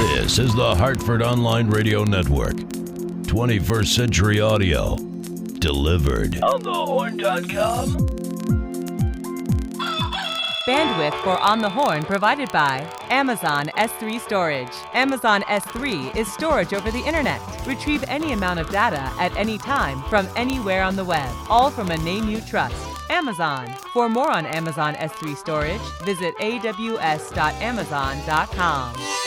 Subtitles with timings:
[0.00, 2.54] This is the Hartford Online Radio Network.
[2.54, 4.96] 21st Century Audio.
[4.96, 6.42] Delivered.
[6.42, 8.06] On thehorn.com.
[10.66, 14.72] Bandwidth for On the Horn provided by Amazon S3 Storage.
[14.94, 17.42] Amazon S3 is storage over the internet.
[17.66, 21.90] Retrieve any amount of data at any time from anywhere on the web, all from
[21.90, 22.74] a name you trust.
[23.10, 23.68] Amazon.
[23.92, 29.19] For more on Amazon S3 storage, visit aws.amazon.com.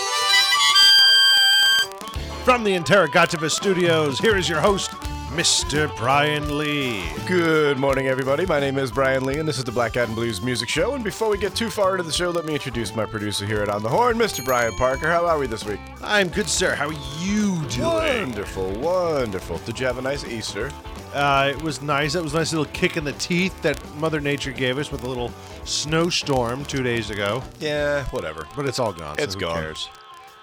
[2.46, 4.92] From the Interrogativa Studios, here is your host,
[5.32, 5.96] Mr.
[5.96, 7.02] Brian Lee.
[7.26, 8.46] Good morning, everybody.
[8.46, 10.94] My name is Brian Lee, and this is the Black and Blues Music Show.
[10.94, 13.62] And before we get too far into the show, let me introduce my producer here
[13.62, 14.44] at On the Horn, Mr.
[14.44, 15.08] Brian Parker.
[15.10, 15.80] How are we this week?
[16.02, 16.76] I'm good, sir.
[16.76, 18.28] How are you doing?
[18.28, 19.58] Wonderful, wonderful.
[19.60, 20.70] Did you have a nice Easter?
[21.14, 22.16] Uh, it was nice.
[22.16, 25.04] It was a nice little kick in the teeth that Mother Nature gave us with
[25.04, 25.32] a little
[25.64, 27.42] snowstorm two days ago.
[27.62, 28.46] Yeah, whatever.
[28.56, 29.18] But it's all gone.
[29.18, 29.56] so It's who gone.
[29.62, 29.90] cares?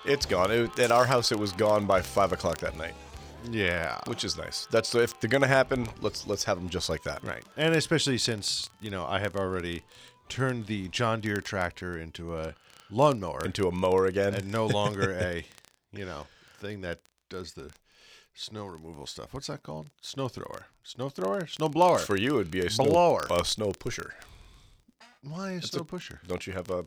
[0.04, 0.50] It's gone.
[0.50, 2.95] It, at our house, it was gone by five o'clock that night,
[3.50, 3.98] Yeah.
[4.06, 4.66] which is nice.
[4.70, 5.86] That's if they're gonna happen.
[6.00, 7.22] Let's let's have them just like that.
[7.22, 7.44] Right.
[7.56, 9.83] And especially since, you know, I have already
[10.28, 12.55] turned the John Deere tractor into a
[12.91, 14.34] lawnmower Into a mower again.
[14.34, 15.44] and no longer a,
[15.92, 16.27] you know,
[16.58, 17.70] thing that does the
[18.34, 19.34] snow removal stuff.
[19.34, 19.88] What's that called?
[20.00, 20.66] Snow thrower.
[20.82, 21.47] Snow thrower?
[21.47, 21.98] Snow blower.
[21.98, 23.27] For you, it'd be a snow Blower.
[23.30, 24.14] a snow pusher.
[25.22, 26.20] Why a snow pusher?
[26.27, 26.84] Don't you have a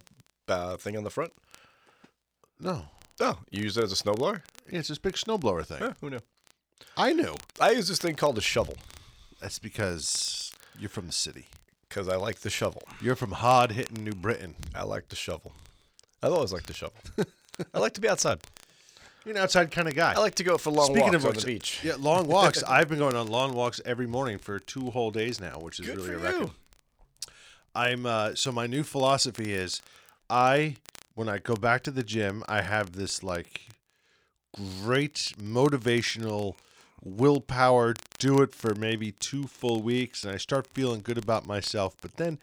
[0.47, 1.31] uh, thing on the front?
[2.59, 2.85] No.
[3.19, 4.41] Oh, you use it as a snowblower?
[4.71, 5.79] Yeah, it's this big snow blower thing.
[5.81, 6.19] Yeah, who knew?
[6.97, 7.35] I knew.
[7.59, 8.75] I use this thing called a shovel
[9.39, 11.47] That's because you're from the city.
[11.89, 12.81] because I like the shovel.
[13.01, 14.55] You're from hard hitting New Britain.
[14.75, 15.53] I like the shovel.
[16.21, 16.95] I've always liked the shovel.
[17.73, 18.39] I like to be outside.
[19.25, 20.13] You're an outside kind of guy.
[20.13, 21.79] I like to go for long Speaking walks of on the beach.
[21.83, 22.61] Yeah, long walks.
[22.67, 25.85] I've been going on long walks every morning for two whole days now, which is
[25.85, 26.41] Good really for a record.
[26.41, 26.51] you.
[27.75, 29.81] I'm uh, so my new philosophy is
[30.29, 30.75] I
[31.15, 33.61] when I go back to the gym, I have this like
[34.81, 36.55] great motivational
[37.03, 41.95] willpower do it for maybe two full weeks and I start feeling good about myself,
[42.01, 42.39] but then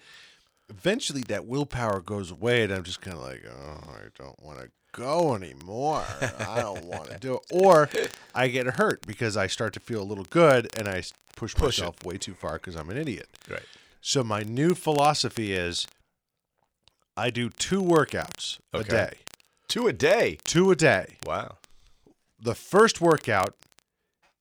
[0.68, 4.58] eventually that willpower goes away and I'm just kind of like, "Oh, I don't want
[4.60, 6.04] to go anymore.
[6.38, 7.88] I don't want to do it." Or
[8.34, 11.02] I get hurt because I start to feel a little good and I
[11.36, 11.82] push, Push it.
[11.82, 13.28] myself way too far cuz I'm an idiot.
[13.48, 13.62] Right.
[14.02, 15.86] So my new philosophy is
[17.16, 19.14] I do two workouts a day.
[19.68, 20.38] Two a day.
[20.44, 21.16] Two a day.
[21.26, 21.56] Wow.
[22.42, 23.54] The first workout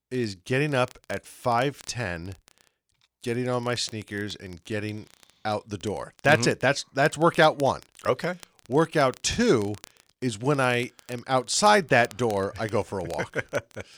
[0.09, 2.35] is getting up at 5:10,
[3.21, 5.07] getting on my sneakers and getting
[5.45, 6.13] out the door.
[6.23, 6.51] That's Mm-hmm.
[6.51, 6.59] it.
[6.59, 7.81] That's that's workout 1.
[8.05, 8.35] Okay.
[8.69, 9.75] Workout 2
[10.21, 13.43] is when I am outside that door, I go for a walk.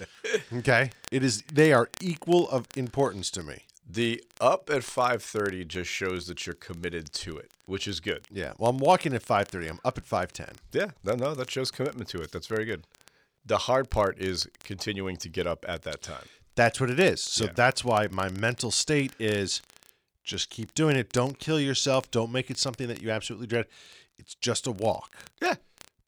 [0.53, 0.92] okay?
[1.12, 3.64] It is they are equal of importance to me.
[3.94, 8.25] The up at 5:30 just shows that you're committed to it, which is good.
[8.31, 8.53] Yeah.
[8.57, 9.69] Well, I'm walking at 5:30.
[9.69, 10.56] I'm up at 5:10.
[10.72, 10.91] Yeah.
[11.03, 12.31] No, no, that shows commitment to it.
[12.31, 12.85] That's very good.
[13.46, 16.24] The hard part is continuing to get up at that time.
[16.56, 17.22] That's what it is.
[17.22, 17.52] So Yeah.
[17.56, 19.62] that's why my mental state is
[20.23, 21.12] just keep doing it.
[21.12, 22.09] Don't kill yourself.
[22.12, 23.66] Don't make it something that you absolutely dread.
[24.18, 25.16] It's just a walk.
[25.41, 25.56] Yeah.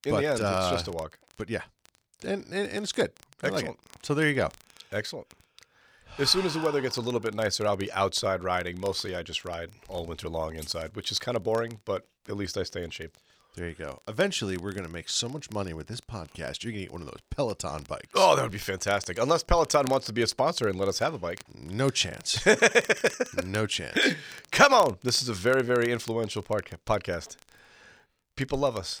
[0.06, 1.18] In But, the end, uh, it's just a walk.
[1.36, 1.62] But yeah,
[2.22, 3.12] and and, and it's good.
[3.42, 3.68] I like it.
[3.68, 3.80] Excellent.
[4.02, 4.50] So there you go.
[4.92, 5.26] Excellent.
[6.16, 8.80] As soon as the weather gets a little bit nicer, I'll be outside riding.
[8.80, 12.36] Mostly, I just ride all winter long inside, which is kind of boring, but at
[12.36, 13.16] least I stay in shape.
[13.56, 14.00] There you go.
[14.08, 16.62] Eventually, we're gonna make so much money with this podcast.
[16.62, 18.08] You're gonna get one of those Peloton bikes.
[18.14, 19.18] Oh, that would be fantastic.
[19.18, 21.40] Unless Peloton wants to be a sponsor and let us have a bike.
[21.54, 22.44] No chance.
[23.44, 23.98] no chance.
[24.50, 24.98] Come on.
[25.02, 27.36] This is a very, very influential podca- podcast.
[28.36, 29.00] People love us.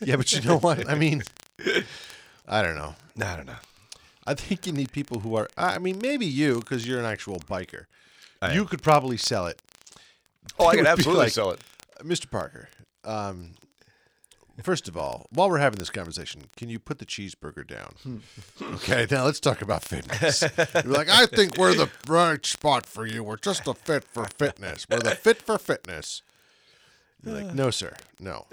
[0.00, 0.88] Yeah, but you know what?
[0.88, 1.22] I mean,
[2.48, 2.94] I don't know.
[3.16, 3.56] No, I don't know.
[4.26, 5.48] I think you need people who are.
[5.56, 7.84] I mean, maybe you, because you're an actual biker.
[8.40, 9.60] I You could probably sell it.
[10.58, 11.60] Oh, I It can would be absolutely like- sell it.
[12.02, 12.30] Mr.
[12.30, 12.68] Parker,
[13.04, 13.52] um,
[14.62, 18.22] first of all, while we're having this conversation, can you put the cheeseburger down?
[18.74, 20.42] okay, now let's talk about fitness.
[20.74, 23.22] You're like, I think we're the right spot for you.
[23.22, 24.86] We're just a fit for fitness.
[24.90, 26.22] We're the fit for fitness.
[27.24, 28.46] You're like, no, sir, no.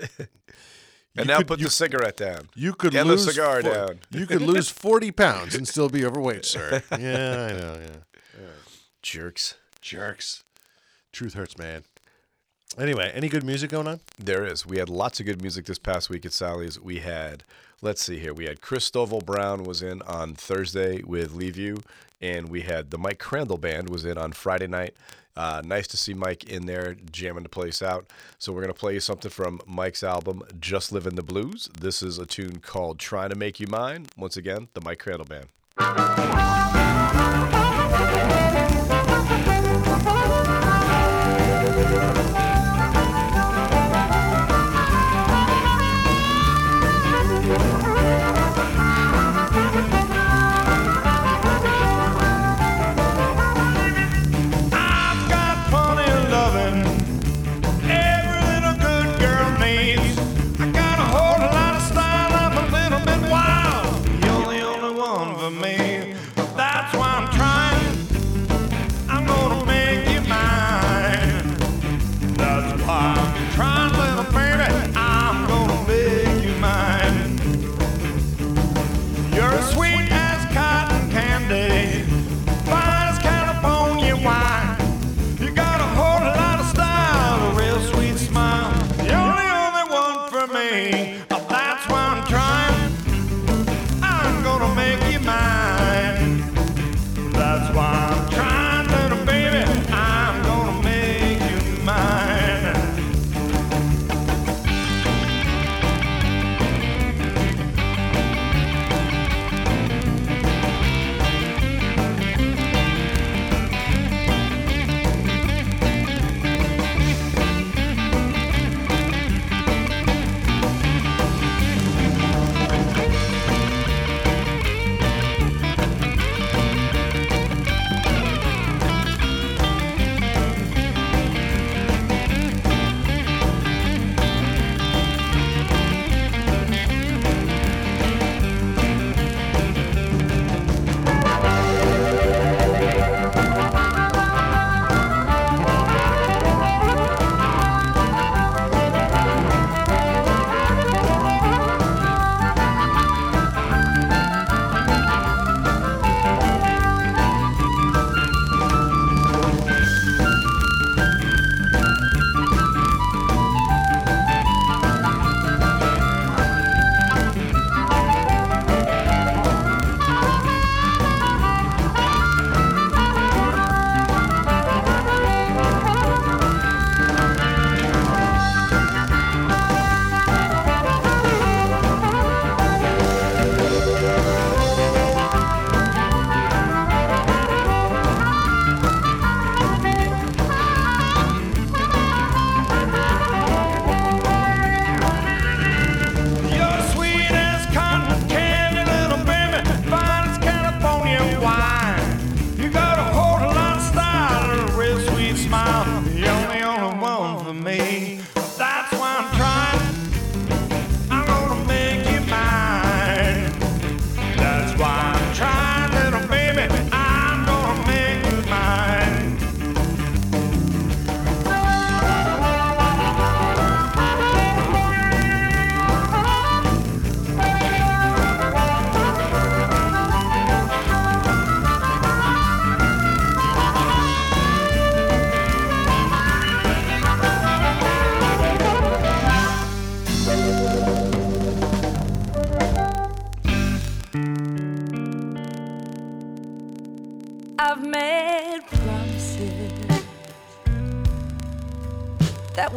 [1.16, 2.50] And You now could- put you, the cigarette down.
[2.56, 4.00] you could Get the lose cigar fo- down.
[4.12, 6.82] You could lose forty pounds and still be overweight, sir.
[6.92, 7.80] Yeah, I know.
[7.82, 8.48] Yeah,
[9.02, 9.56] Jerks.
[9.82, 10.44] jerks.
[11.12, 11.84] Truth hurts, man.
[12.78, 14.00] Anyway, any good music going on?
[14.18, 14.66] There is.
[14.66, 16.80] We had lots of good music this past week at Sally's.
[16.80, 17.44] We had,
[17.82, 21.82] let's see here, we had Chris Stovall Brown was in on Thursday with Leave You,
[22.22, 24.94] and we had the Mike Crandall Band was in on Friday night.
[25.36, 28.06] Uh, nice to see Mike in there jamming the place out.
[28.38, 31.70] So we're to play you something from Mike's album, Just Living the Blues.
[31.80, 34.08] This is a tune called Trying to Make You Mine.
[34.18, 35.48] Once again, the Mike Crandall Band.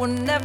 [0.05, 0.44] Were never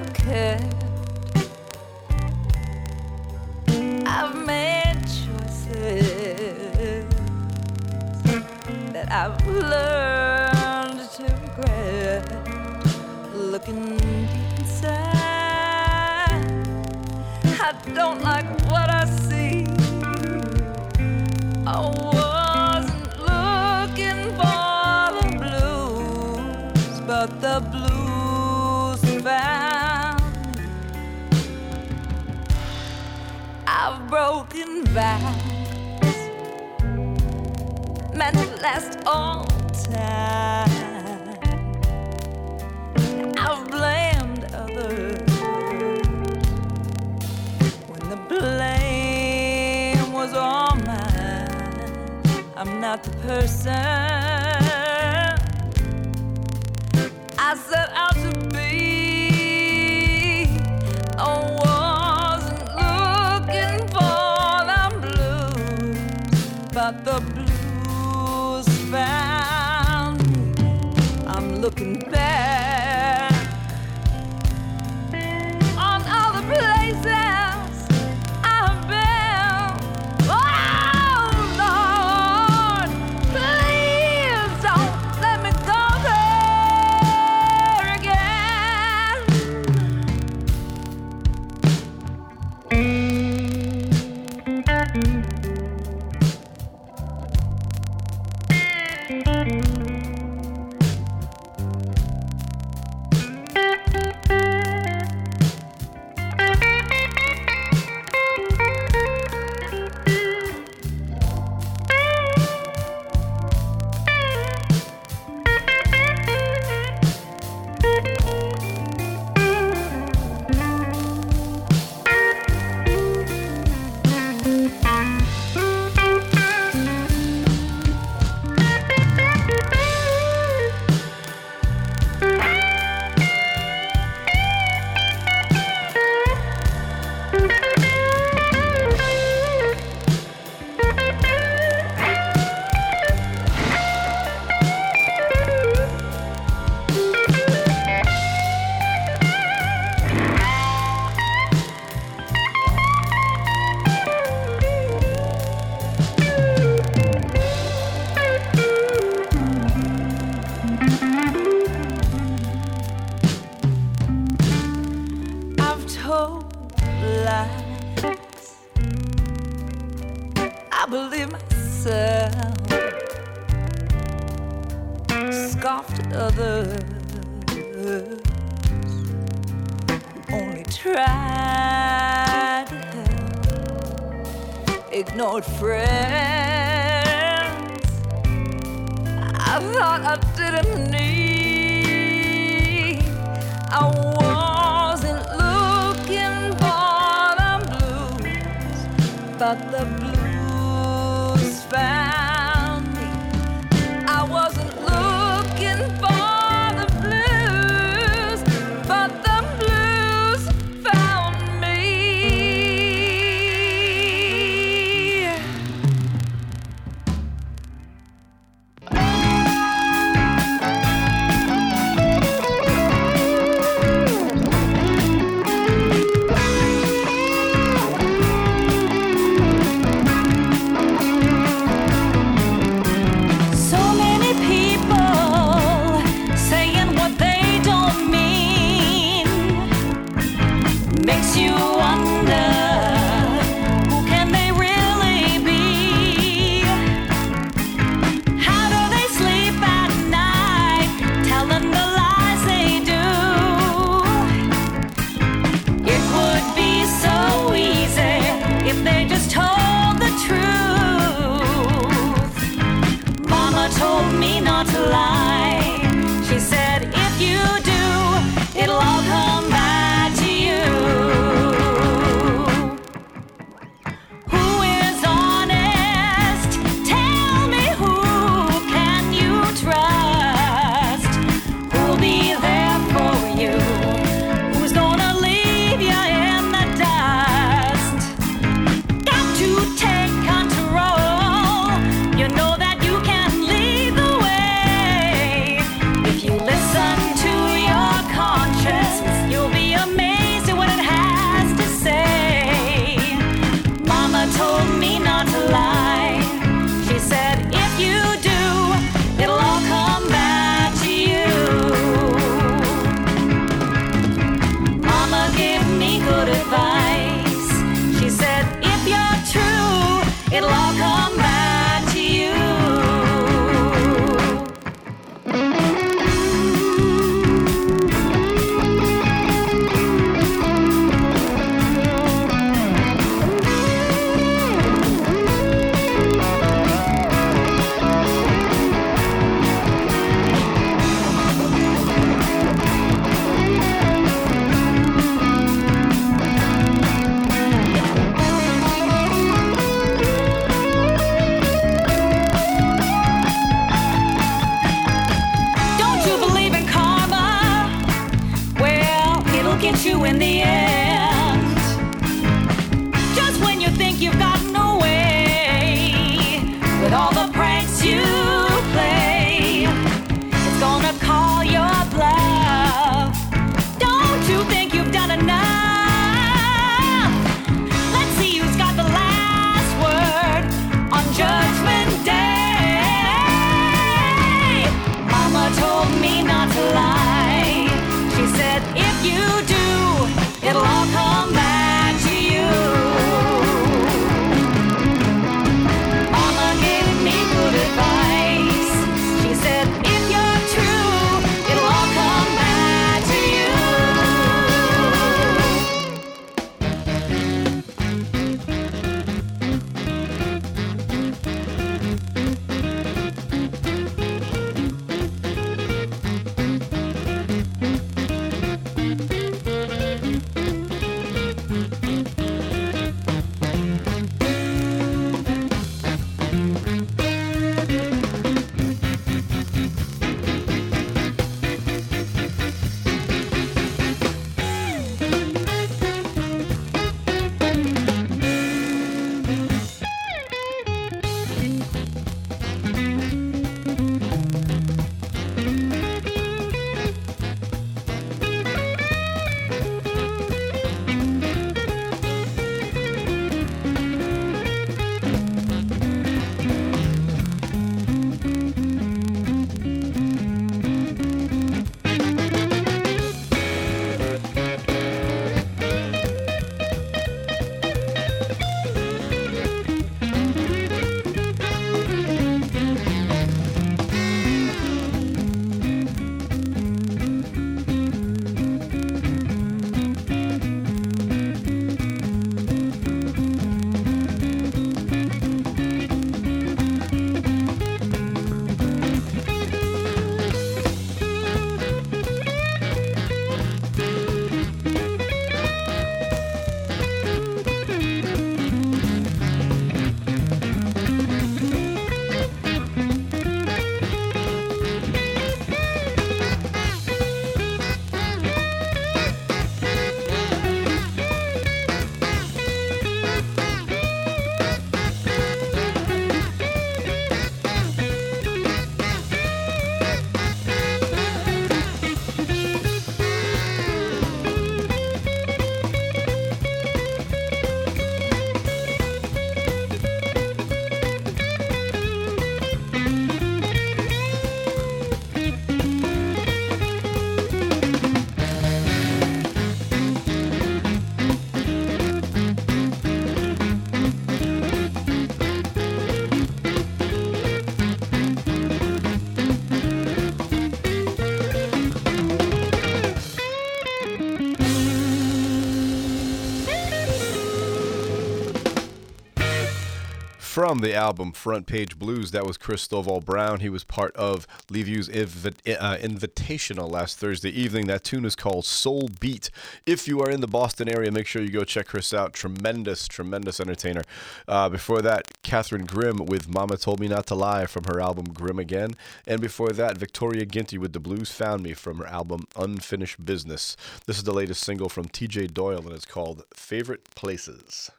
[560.51, 562.11] from the album Front Page Blues.
[562.11, 563.39] That was Chris Stovall Brown.
[563.39, 567.69] He was part of Leview's Invi- uh, Invitational last Thursday evening.
[567.69, 569.31] That tune is called Soul Beat.
[569.65, 572.15] If you are in the Boston area, make sure you go check Chris out.
[572.15, 573.83] Tremendous, tremendous entertainer.
[574.27, 578.07] Uh, before that, Catherine Grimm with Mama Told Me Not to Lie from her album
[578.07, 578.75] Grimm Again.
[579.07, 583.57] And before that, Victoria Ginty with The Blues Found Me from her album Unfinished Business.
[583.87, 587.71] This is the latest single from TJ Doyle, and it's called Favorite Places.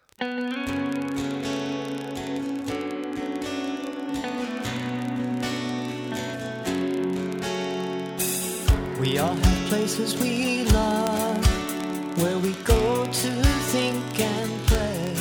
[9.02, 13.32] We all have places we love where we go to
[13.74, 15.16] think and play.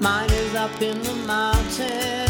[0.00, 2.25] Mine is up in the mountains.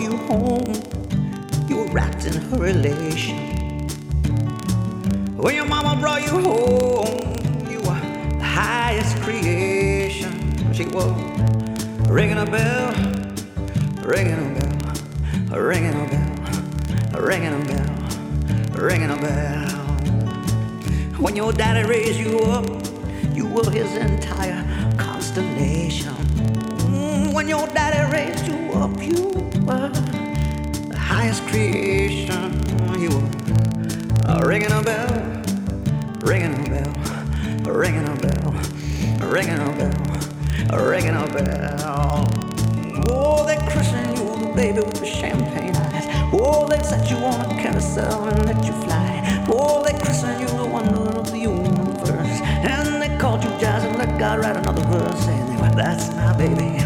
[0.00, 0.39] you home.
[33.00, 35.08] You were ringing a bell,
[36.20, 36.92] ringing a bell,
[37.72, 38.52] ringing a bell,
[39.26, 42.28] ringing a bell, ringing a bell.
[43.08, 46.04] Oh, they christened you, little baby, with the champagne eyes.
[46.34, 49.46] Oh, they set you on a carousel and let you fly.
[49.48, 52.40] Oh, they christened you the wonder of the universe.
[52.44, 55.26] And they called you jazz and let God write another verse.
[55.26, 56.84] And they went, that's my baby,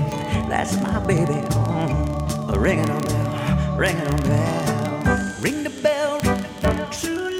[0.48, 1.44] that's my baby.
[1.50, 4.60] Oh, ringing a bell, ringing a bell.
[5.40, 6.18] Ring the bell,
[6.90, 7.33] true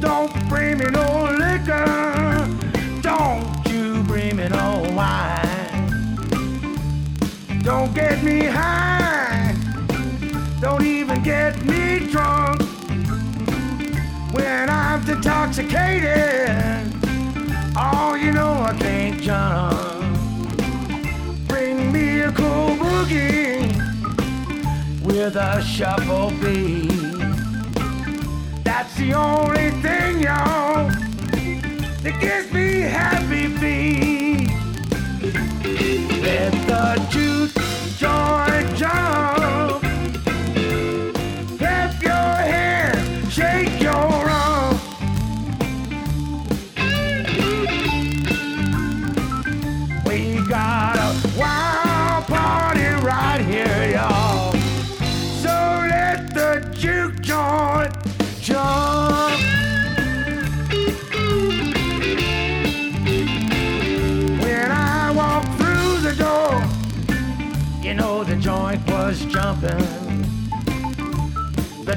[0.00, 1.15] don't bring me no.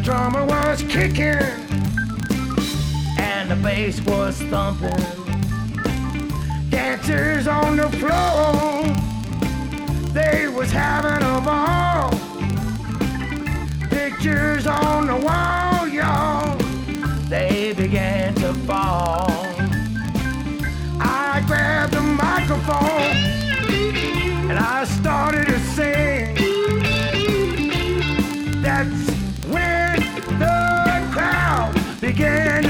[0.10, 1.38] drummer was kicking
[3.20, 4.90] and the bass was thumping.
[6.72, 8.86] Dancers on the floor,
[10.12, 12.10] they was having a ball.
[13.92, 16.58] Pictures on the wall, y'all,
[17.30, 19.30] they began to fall.
[21.00, 23.16] I grabbed the microphone
[24.50, 26.39] and I started to sing.
[32.22, 32.69] again.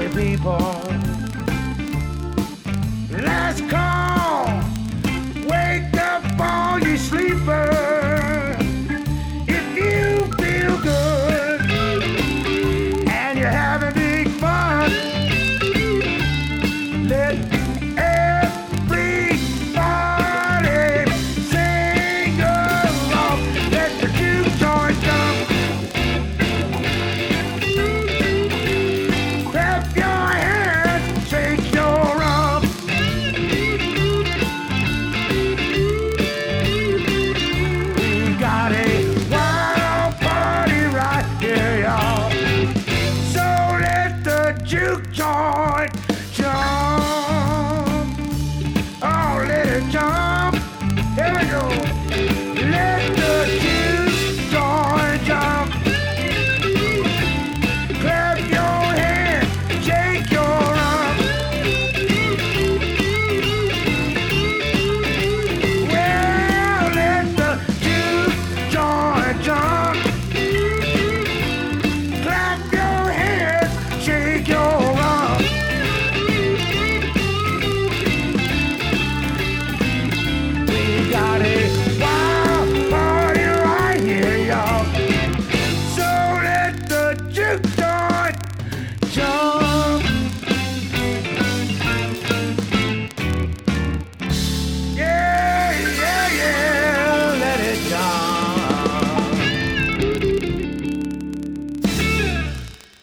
[0.00, 0.79] party people.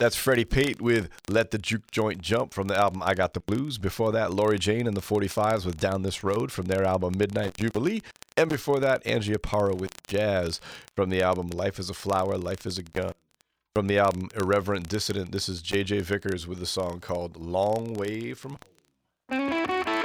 [0.08, 3.42] That's Freddie Pate with Let the Juke Joint Jump from the album I Got the
[3.42, 3.78] Blues.
[3.78, 7.58] Before that, Laurie Jane and the 45s with Down This Road from their album Midnight
[7.58, 8.02] Jubilee.
[8.38, 10.62] And before that, Angie Aparo with Jazz
[10.96, 13.12] from the album Life is a Flower, Life is a Gun.
[13.76, 18.34] From the album Irreverent Dissident, this is JJ Vickers with a song called Long Way
[18.34, 18.60] from
[19.30, 19.97] Home.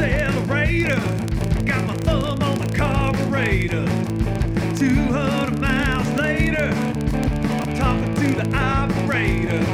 [0.00, 0.96] Accelerator,
[1.64, 3.86] got my thumb on the carburetor.
[4.76, 9.64] 200 miles later, I'm talking to the operator.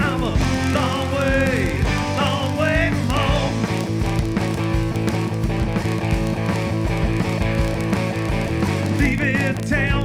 [0.00, 0.34] I'm a
[0.74, 1.82] long way,
[2.16, 3.54] long way from home.
[8.98, 9.99] Leaving town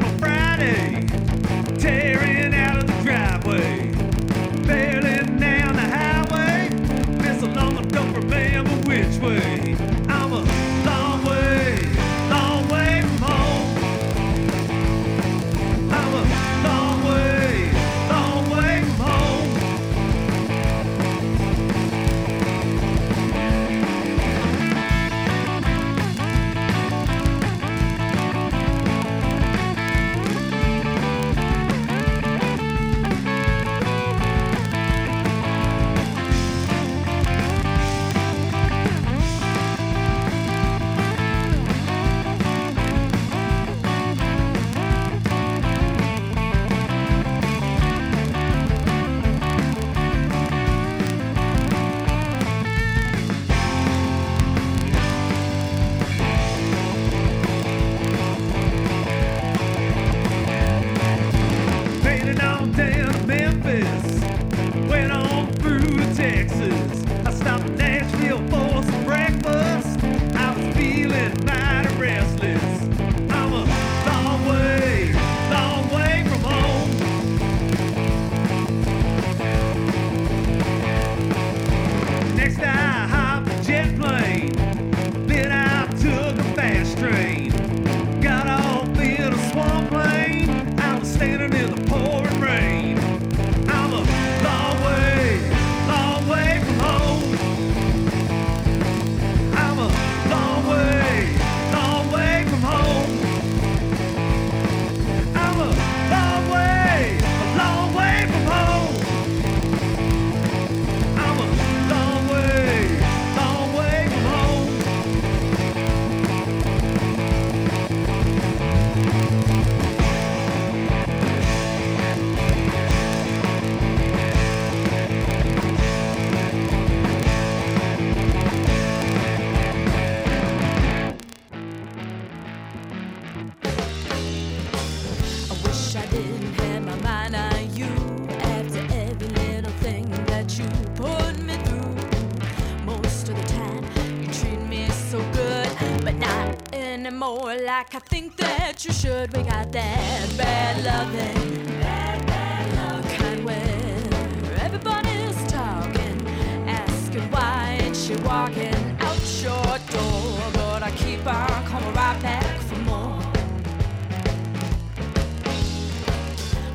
[147.25, 149.35] anymore like I think that you should.
[149.35, 156.27] We got that bad loving, bad, bad loving kind where everybody's talking,
[156.67, 162.59] asking why ain't she walking out your door, but I keep on coming right back
[162.61, 163.21] for more.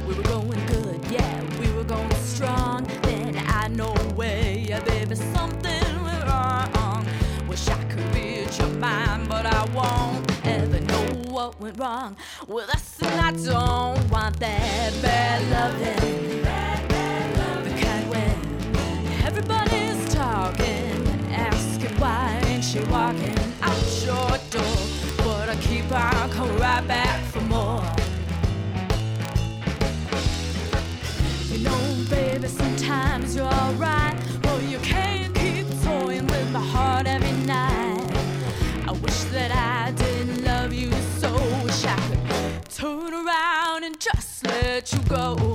[0.07, 2.85] We were going good, yeah, we were going strong.
[3.03, 7.07] Then I know way, yeah, baby, something went wrong.
[7.49, 10.30] Wish I could read your mind, but I won't
[11.71, 12.17] went wrong
[12.49, 16.00] with us, and I don't want that bad loving.
[44.93, 45.50] Let you go.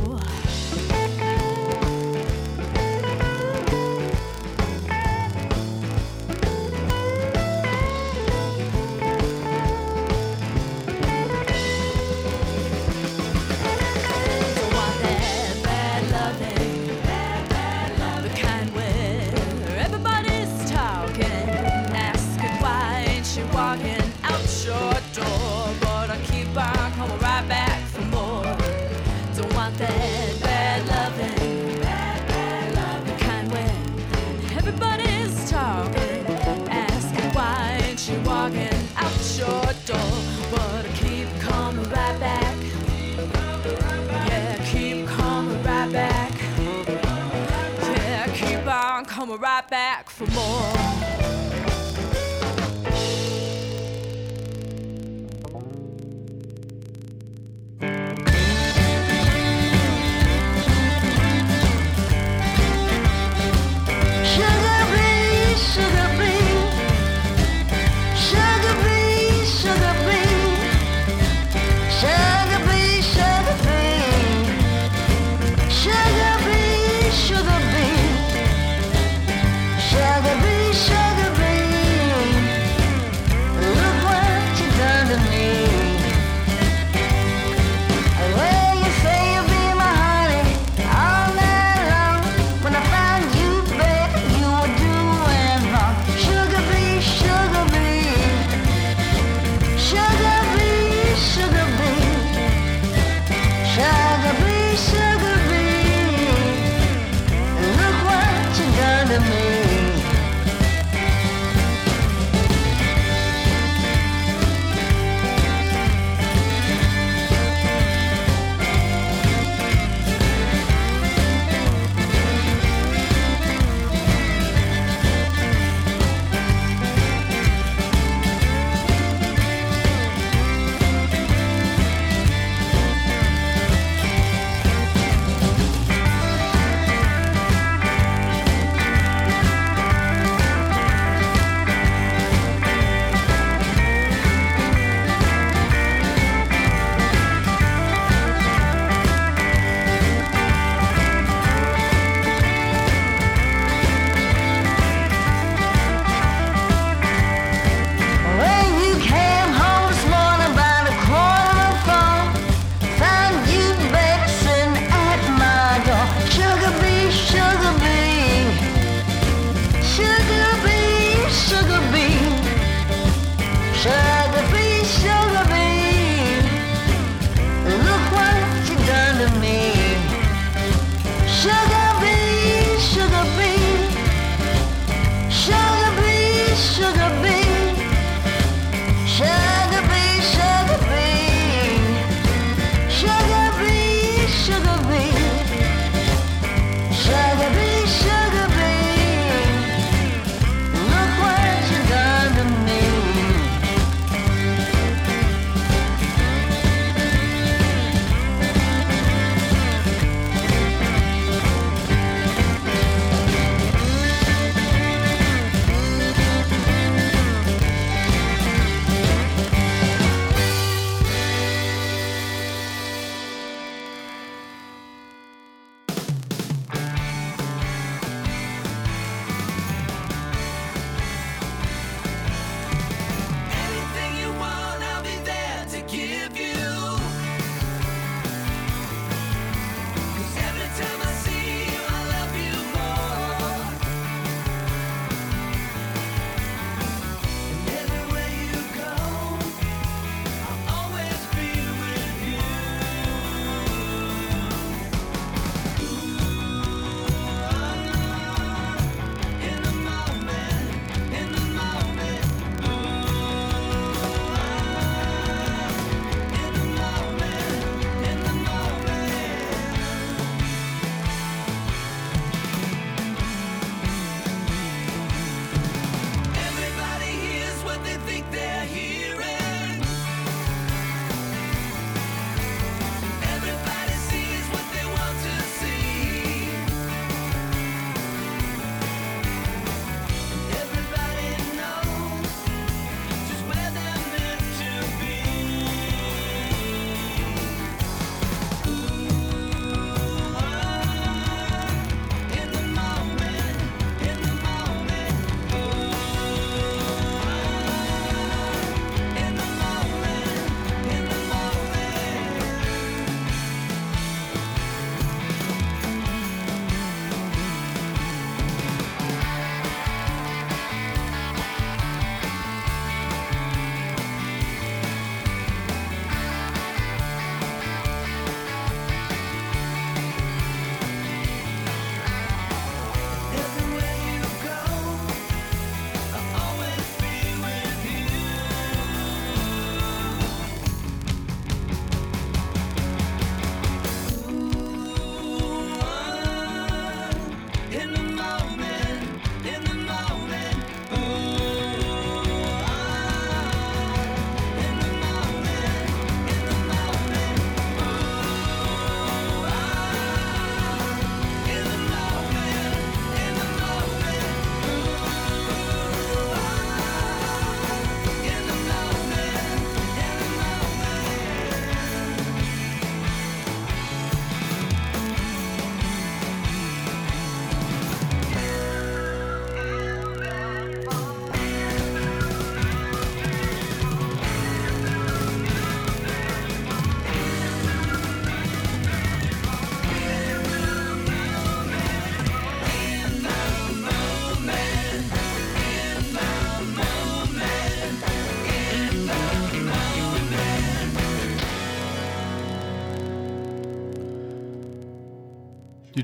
[49.69, 50.74] Back for more.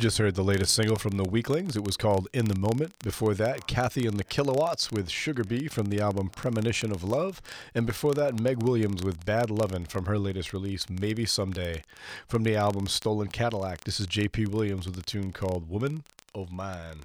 [0.01, 1.75] Just heard the latest single from the Weaklings.
[1.75, 2.97] It was called In the Moment.
[3.03, 7.39] Before that, Kathy and the Kilowatts with Sugar Bee from the album Premonition of Love.
[7.75, 11.83] And before that, Meg Williams with Bad Lovin' from her latest release, Maybe Someday.
[12.27, 16.51] From the album Stolen Cadillac, this is JP Williams with a tune called Woman of
[16.51, 17.01] Mine.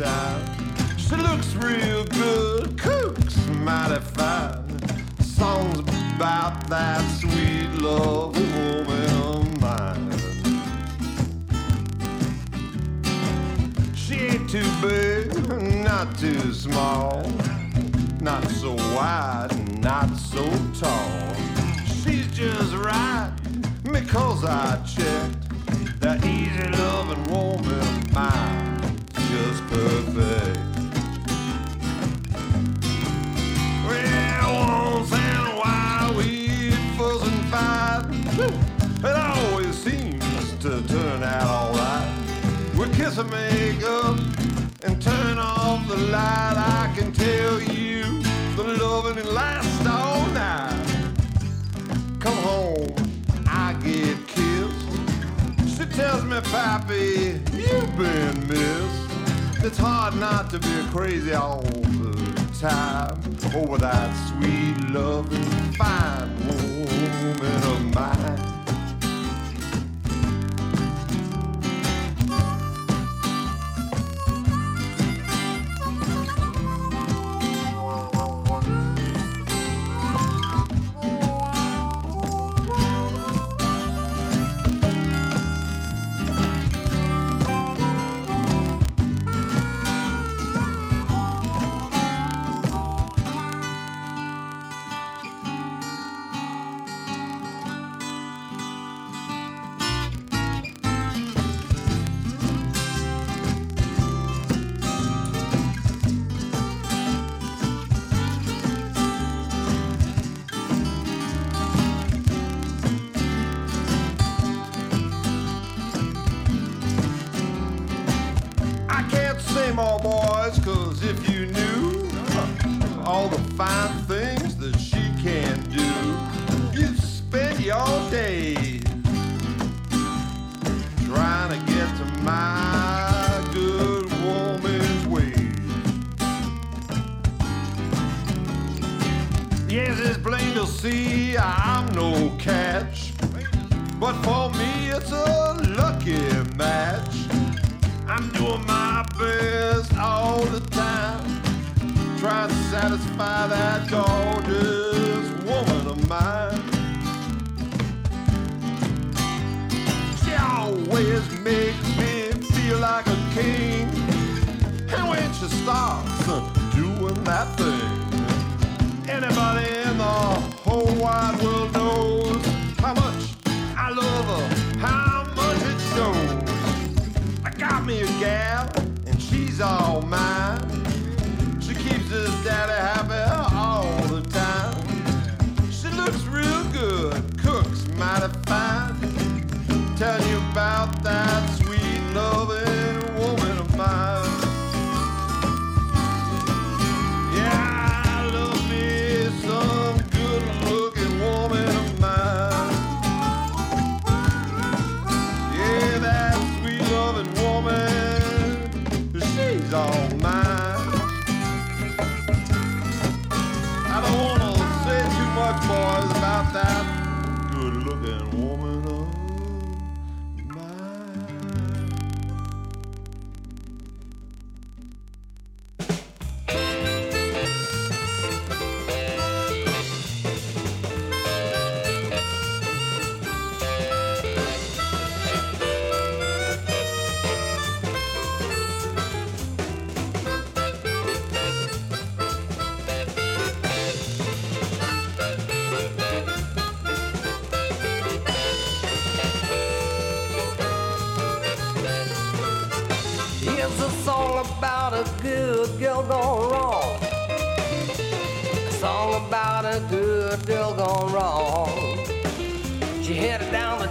[0.00, 0.96] Time.
[0.96, 4.64] She looks real good, cooks mighty fine.
[5.20, 5.78] Songs
[6.16, 10.10] about that sweet love woman of mine.
[13.94, 15.34] She ain't too big,
[15.84, 17.22] not too small,
[18.20, 19.50] not so wide,
[19.82, 20.44] not so
[20.78, 21.34] tall.
[21.84, 23.32] She's just right
[23.84, 28.59] because I checked that easy loving woman of mine,
[29.70, 30.58] perfect.
[33.86, 38.04] Well, once in a while we fuss and fight.
[39.02, 42.08] It always seems to turn out alright.
[42.76, 44.18] We kiss and make up
[44.82, 46.54] and turn off the light.
[46.56, 48.22] I can tell you
[48.56, 50.84] the loving it lasts all night.
[52.18, 52.94] Come home,
[53.46, 55.78] I get kissed.
[55.78, 58.99] She tells me, Pappy, you've been missed.
[59.62, 63.20] It's hard not to be crazy all the time
[63.54, 65.42] oh, over that sweet, loving,
[65.74, 68.59] fine woman of mine.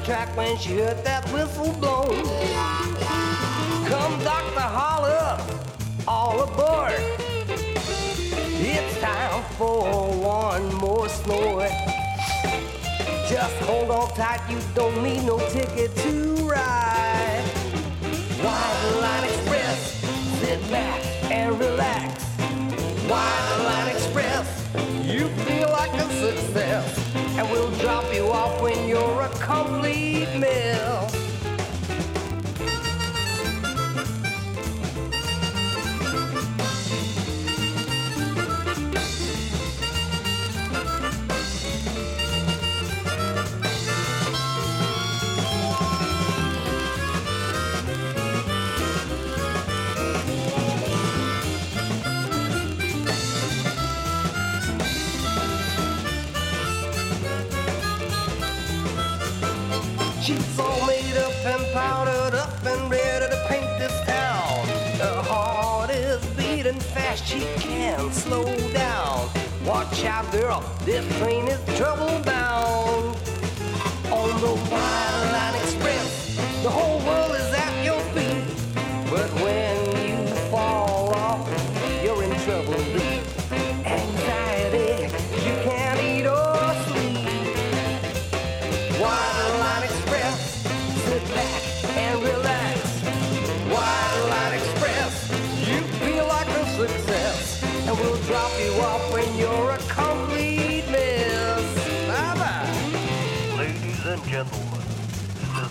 [0.10, 2.06] Track when she heard that whistle blow.
[3.86, 4.68] Come Dr.
[4.78, 5.38] Holler,
[6.08, 7.00] all aboard.
[8.58, 11.70] It's time for one more snort.
[13.30, 17.44] Just hold on tight, you don't need no ticket to ride.
[18.42, 19.80] White Line Express,
[20.42, 22.24] sit back and relax.
[23.08, 24.59] White Line Express,
[25.04, 27.16] you feel like a success.
[27.38, 31.09] And we'll drop you off when you're a complete mess.
[70.86, 72.19] This train is trouble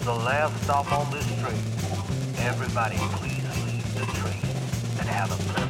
[0.09, 1.61] the last stop on this train.
[2.39, 4.41] Everybody please leave the train
[4.99, 5.68] and have a pleasant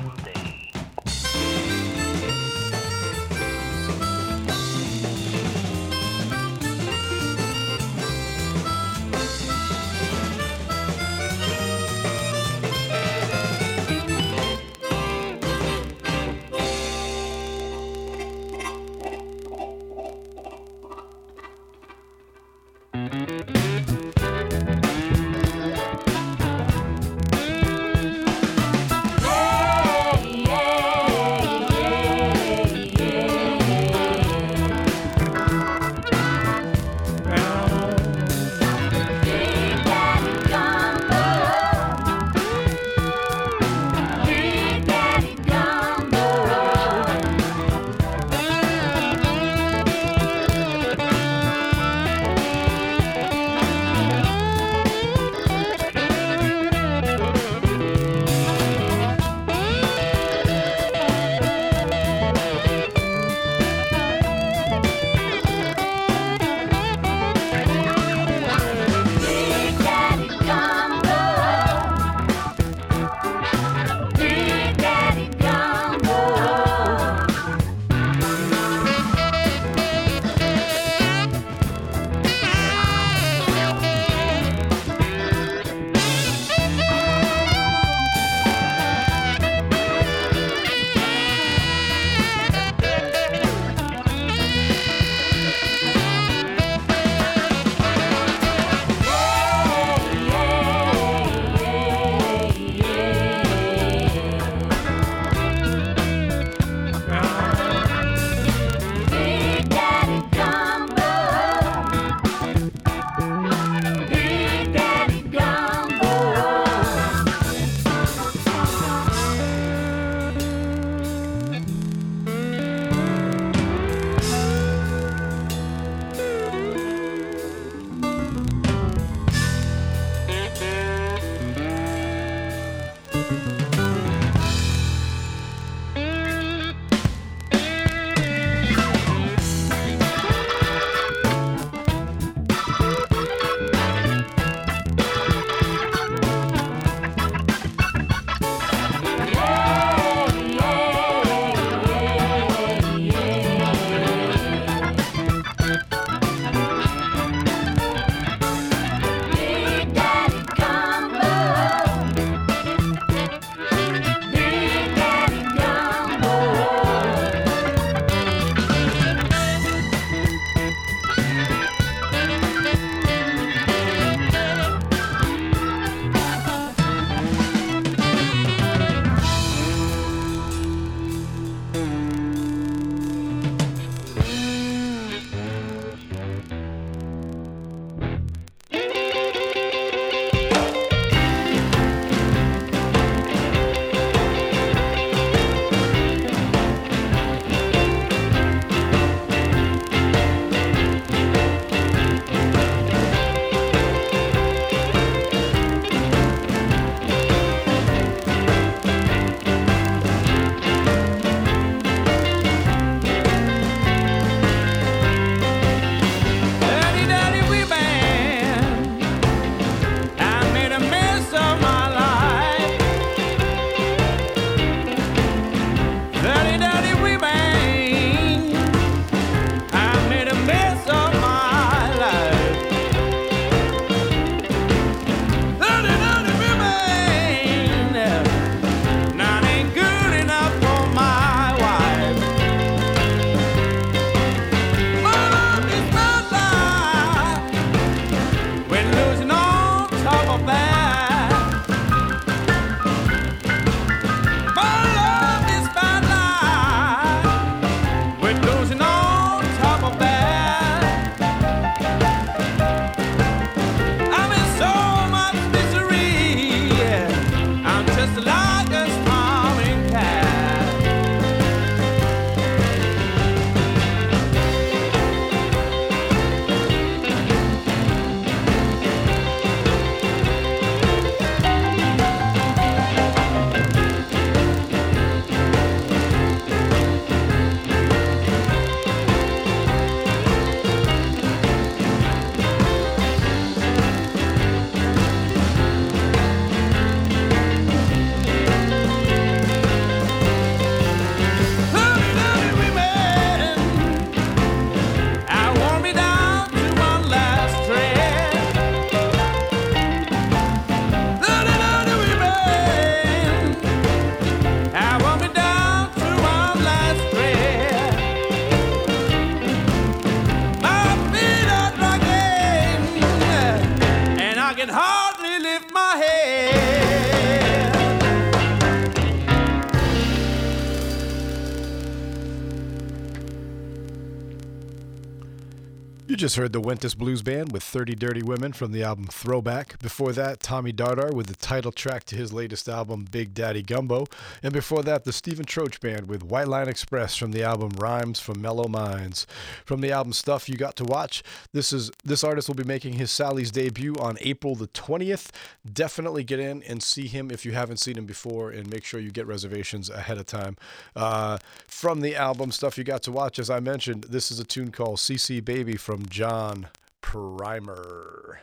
[336.18, 339.78] just heard the Wentus Blues Band with 30 Dirty Women from the album Throwback.
[339.78, 344.04] Before that, Tommy Dardar with the title track to his latest album, Big Daddy Gumbo.
[344.42, 348.20] And before that, the Stephen Troach Band with White Line Express from the album Rhymes
[348.20, 349.26] from Mellow Minds.
[349.64, 351.22] From the album Stuff You Got to Watch,
[351.54, 355.30] this is this artist will be making his Sally's debut on April the 20th.
[355.72, 359.00] Definitely get in and see him if you haven't seen him before, and make sure
[359.00, 360.54] you get reservations ahead of time.
[360.94, 364.44] Uh, from the album Stuff You Got to Watch, as I mentioned, this is a
[364.44, 366.68] tune called CC Baby from John
[367.00, 368.40] Primer.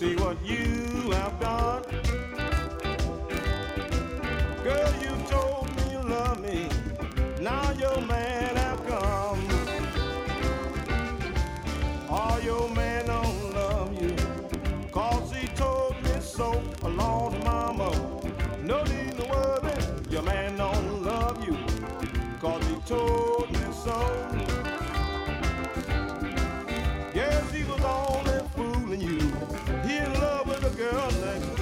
[0.00, 1.82] See what you have done.
[4.64, 6.70] Girl, you told me you love me,
[7.38, 9.46] now your man have come.
[12.08, 14.16] Oh, your man don't love you,
[14.90, 17.90] cause he told me so, and Mama.
[18.64, 19.76] No need to worry,
[20.08, 21.58] your man don't love you,
[22.40, 24.29] cause he told me so.
[30.80, 31.59] Girl next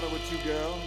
[0.00, 0.79] matter with you, girl?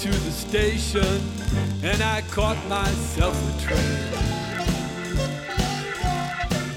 [0.00, 1.20] To the station
[1.82, 3.98] and I caught myself a train.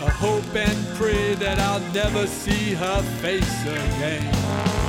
[0.01, 4.82] I hope and pray that I'll never see her face again.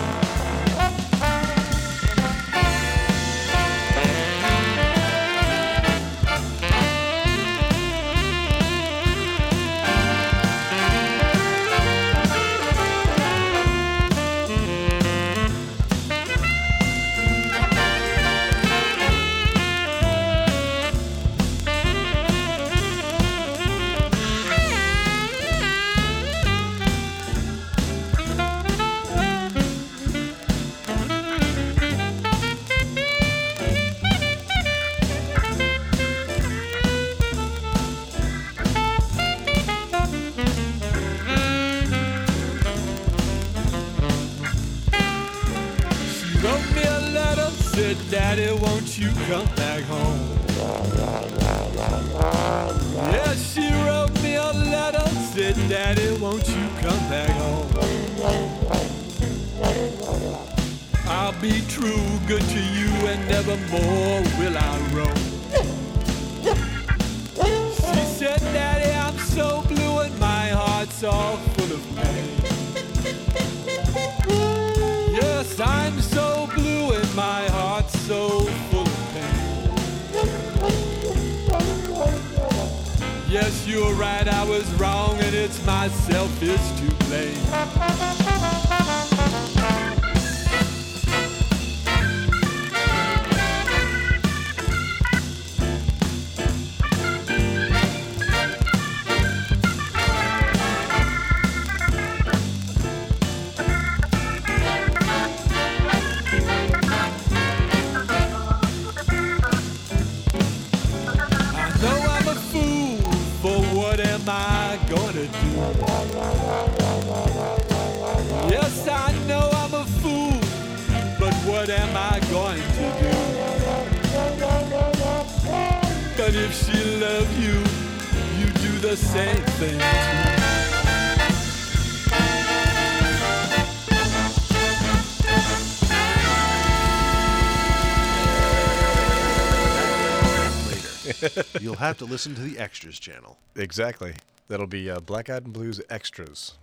[141.87, 143.39] Have to listen to the extras channel.
[143.57, 144.15] Exactly.
[144.49, 146.55] That'll be uh, Black Eyed and Blues extras.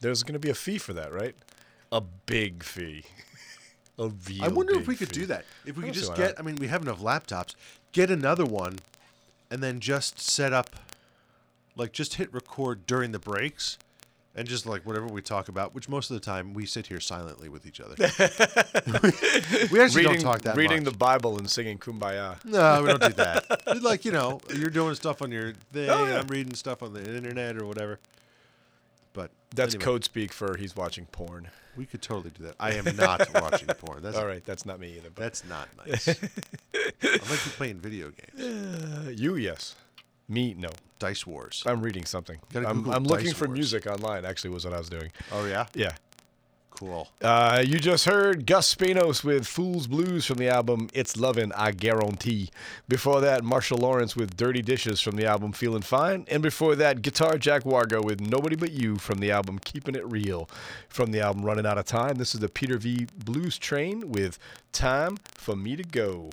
[0.00, 1.34] There's going to be a fee for that, right?
[1.90, 3.04] A big fee.
[3.98, 5.20] a real I wonder if we could fee.
[5.20, 5.44] do that.
[5.64, 7.54] If we could just get, I mean, we have enough laptops,
[7.92, 8.78] get another one,
[9.50, 10.76] and then just set up,
[11.76, 13.78] like, just hit record during the breaks.
[14.34, 17.00] And just like whatever we talk about, which most of the time we sit here
[17.00, 17.94] silently with each other.
[19.70, 20.92] we actually reading, don't talk that reading much.
[20.92, 22.42] the Bible and singing Kumbaya.
[22.44, 23.82] No, we don't do that.
[23.82, 26.20] like, you know, you're doing stuff on your thing, Oh, yeah.
[26.20, 27.98] I'm reading stuff on the internet or whatever.
[29.12, 31.48] But That's anyway, code speak for he's watching porn.
[31.76, 32.54] We could totally do that.
[32.58, 34.02] I am not watching porn.
[34.02, 35.10] That's All right, that's not me either.
[35.14, 36.08] But That's not nice.
[36.08, 36.12] I
[37.02, 38.40] like you playing video games.
[38.40, 39.74] Uh, you, yes.
[40.28, 40.70] Me, no.
[40.98, 41.62] Dice Wars.
[41.66, 42.38] I'm reading something.
[42.54, 43.56] I'm, I'm looking for Wars.
[43.56, 44.24] music online.
[44.24, 45.10] Actually, was what I was doing.
[45.32, 45.92] Oh yeah, Yeah.
[46.70, 47.08] cool.
[47.20, 51.72] Uh, you just heard Gus Spenos with Fool's Blues from the album It's Lovin', I
[51.72, 52.50] Guarantee.
[52.88, 56.26] Before that, Marshall Lawrence with Dirty Dishes from the album Feeling Fine.
[56.30, 60.06] And before that, Guitar Jack Wargo with Nobody But You from the album Keeping It
[60.10, 60.48] Real.
[60.88, 63.06] From the album Running Out of Time, this is the Peter V.
[63.24, 64.38] Blues Train with
[64.72, 66.30] Time for Me to Go.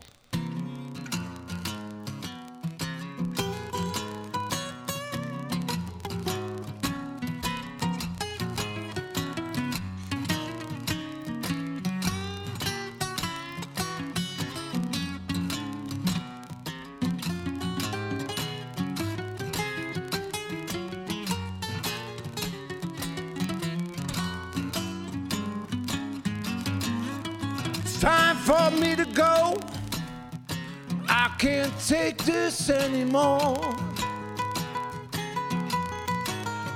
[32.50, 33.76] This anymore.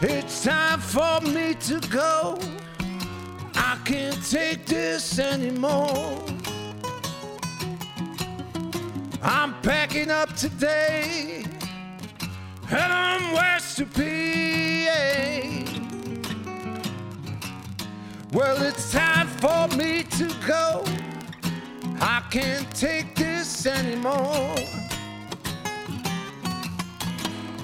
[0.01, 2.37] It's time for me to go.
[3.55, 6.19] I can't take this anymore.
[9.23, 11.43] I'm packing up today,
[12.67, 14.13] heading west to PA.
[18.31, 20.83] Well, it's time for me to go.
[21.99, 24.82] I can't take this anymore.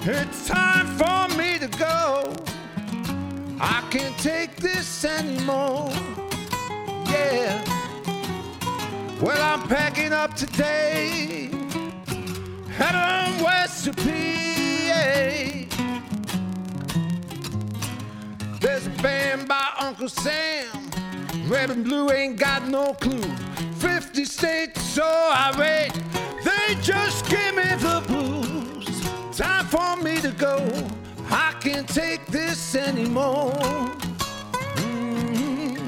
[0.02, 2.32] It's time for me to go.
[3.60, 5.90] I can't take this anymore.
[7.04, 7.62] Yeah.
[9.20, 11.50] Well, I'm packing up today,
[12.70, 14.06] heading west to PA.
[18.58, 20.90] There's a band by Uncle Sam.
[21.46, 23.20] Red and blue ain't got no clue.
[23.80, 25.92] 50 states so irate,
[26.42, 28.49] they just give me the blues.
[29.40, 30.58] Time for me to go.
[31.30, 33.54] I can't take this anymore.
[34.76, 35.80] Mhm.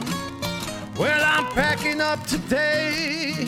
[0.97, 3.47] Well, I'm packing up today,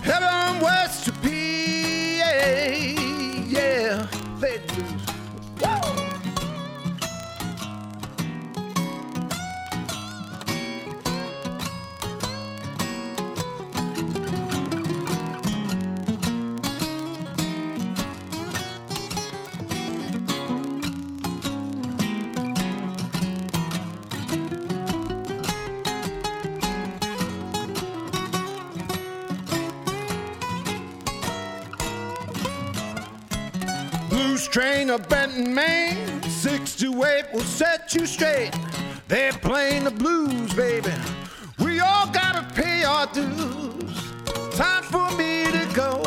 [0.00, 2.30] heading west to PA.
[3.48, 4.06] Yeah,
[4.38, 4.93] they blues.
[35.44, 36.22] Benton, Maine.
[36.22, 38.52] Six to eight will set you straight.
[39.08, 40.92] They're playing the blues, baby.
[41.58, 44.12] We all gotta pay our dues.
[44.56, 46.02] Time for me to go.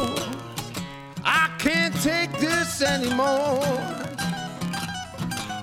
[1.24, 3.62] I can't take this anymore.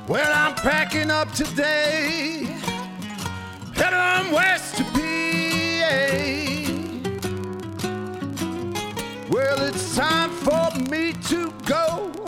[0.07, 2.47] Well, I'm packing up today.
[3.75, 5.01] Heading west to PA.
[9.31, 12.24] Well, it's time for me to go.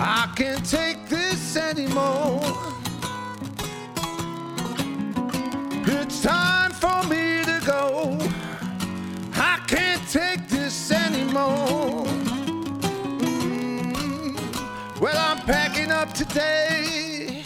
[0.00, 2.40] I can't take this anymore.
[5.86, 8.16] It's time for me to go.
[9.34, 12.04] I can't take this anymore.
[13.18, 14.38] Mm.
[15.00, 17.42] Well, I'm packing up today,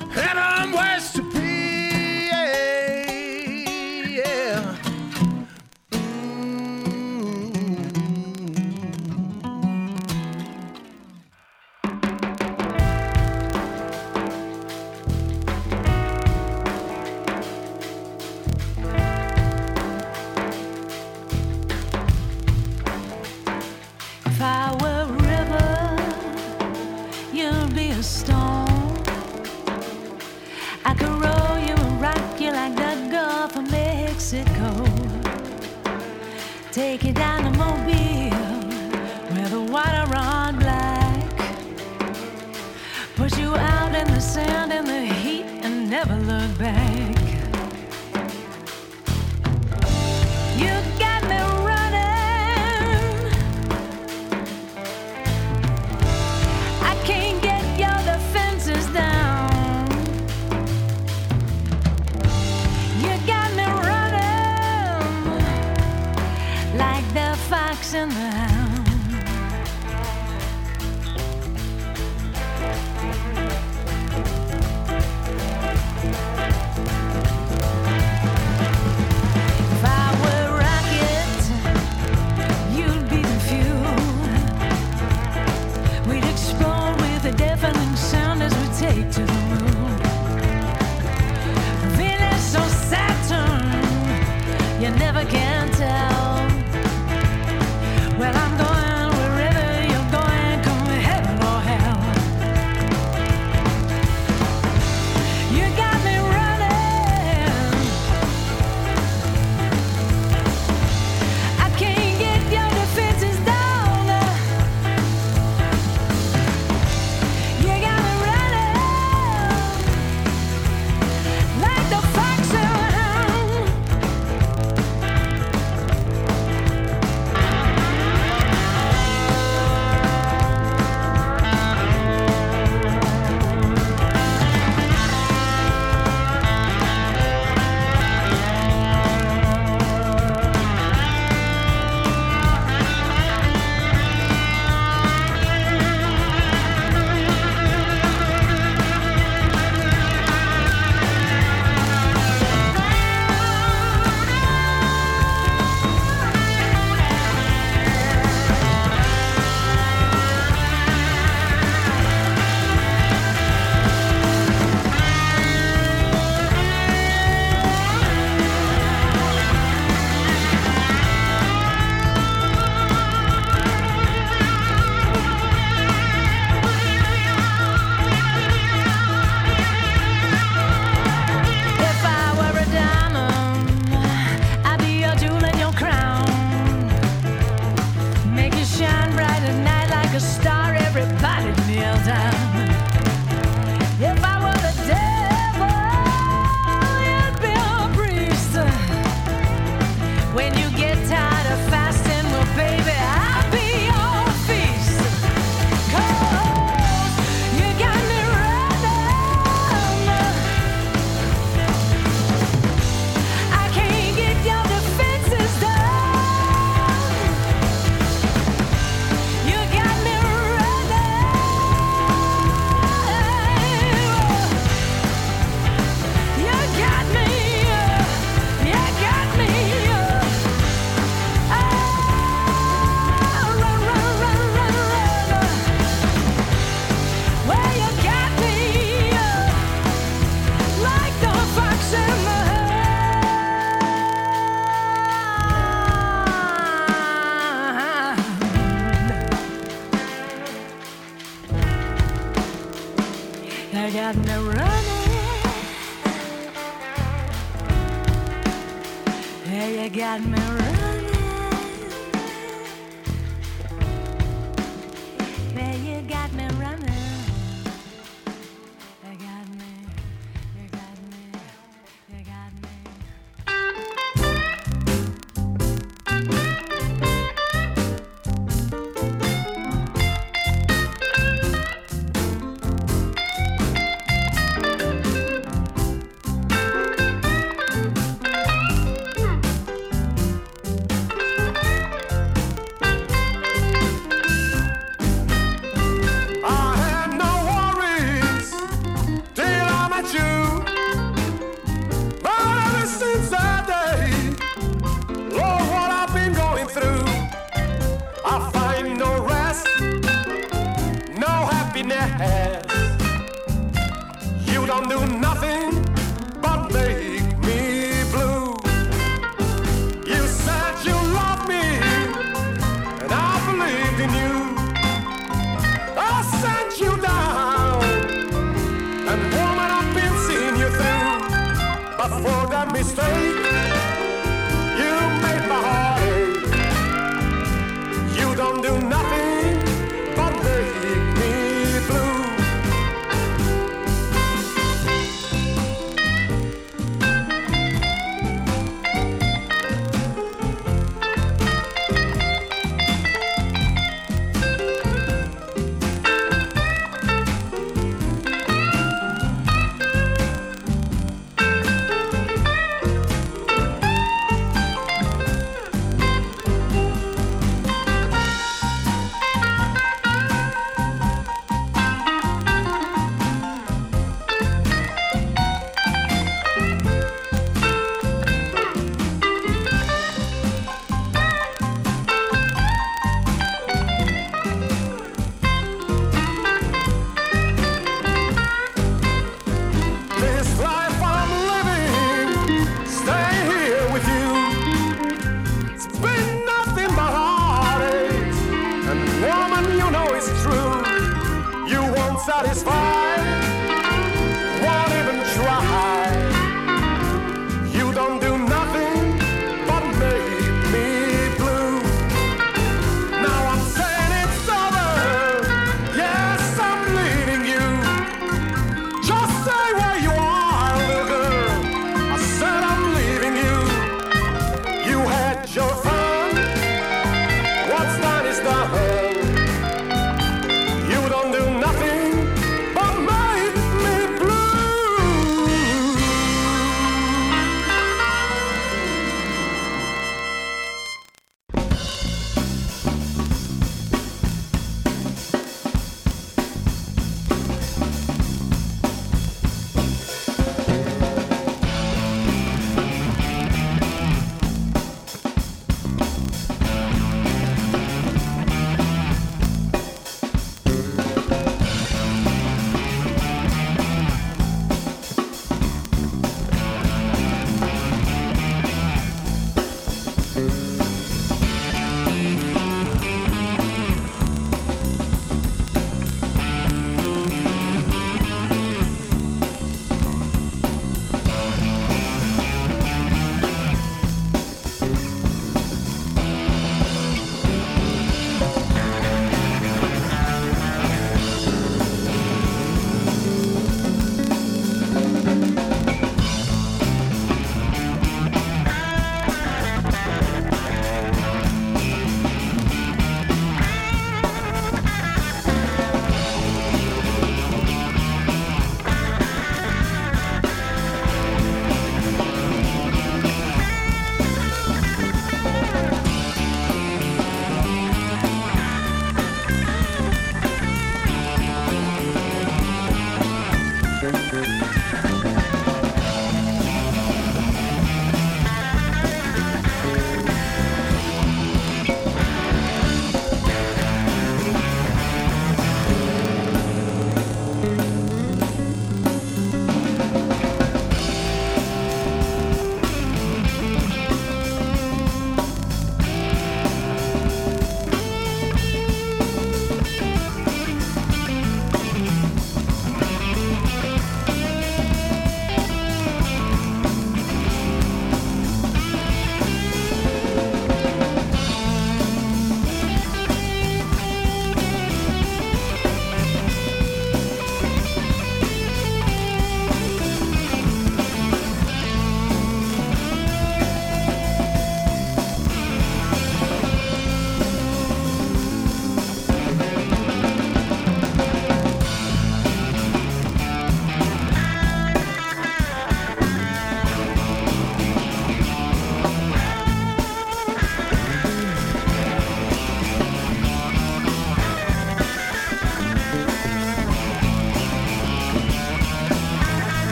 [0.00, 0.95] and I'm west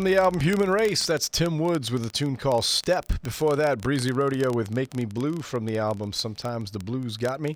[0.00, 3.22] From the album Human Race, that's Tim Woods with a tune called Step.
[3.22, 7.38] Before that, Breezy Rodio with Make Me Blue from the album Sometimes the Blues Got
[7.42, 7.54] Me.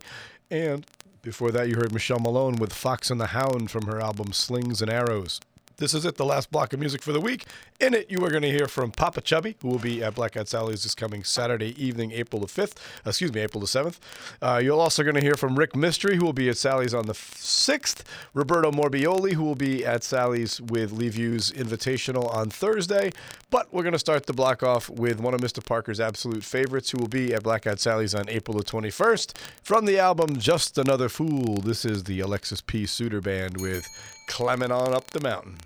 [0.51, 0.85] And
[1.23, 4.83] before that, you heard Michelle Malone with Fox and the Hound from her album Slings
[4.83, 5.41] and Arrows.
[5.77, 7.47] This is it, the last block of music for the week.
[7.81, 10.35] In it, you are going to hear from Popa Chubby, who will be at Black
[10.35, 12.75] Hat Sally's this coming Saturday evening, April the 5th.
[13.05, 13.99] Excuse me, April the 7th.
[14.41, 17.07] Uh, you're also going to hear from Rick Mystery, who will be at Sally's on
[17.07, 18.03] the 6th.
[18.35, 23.11] Roberto Morbioli, who will be at Sally's with Lee View's Invitational on Thursday.
[23.51, 25.65] But we're going to start the block off with one of Mr.
[25.65, 29.37] Parker's absolute favorites, who will be at Black Hat Sally's on April the 21st.
[29.63, 32.87] From the album Just Another Fool, this is the Alexis P.
[32.87, 33.89] Suter Band with
[34.27, 35.59] Climbing On Up the Mountain.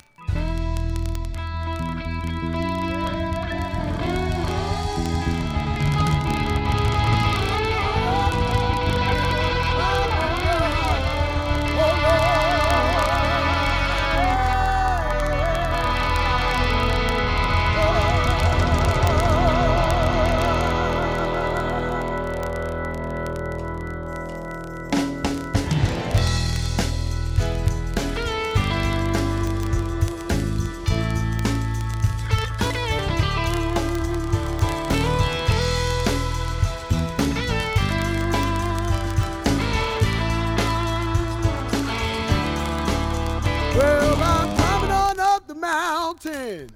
[46.25, 46.69] Mountain.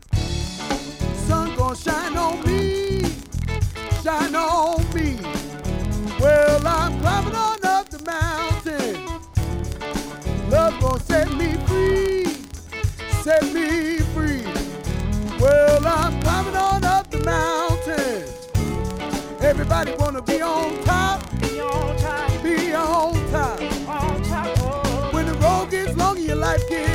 [1.26, 3.02] Sun gonna shine on me,
[4.02, 5.18] shine on me.
[6.20, 9.04] Well, I'm climbing on up the mountain.
[10.50, 12.24] Love gonna set me free,
[13.22, 14.44] set me free.
[15.40, 18.28] Well, I'm climbing on up the mountain.
[19.40, 23.60] Everybody wanna be on top, be on top, be on top.
[23.88, 25.08] On top oh.
[25.12, 26.91] when the road gets long and your life gets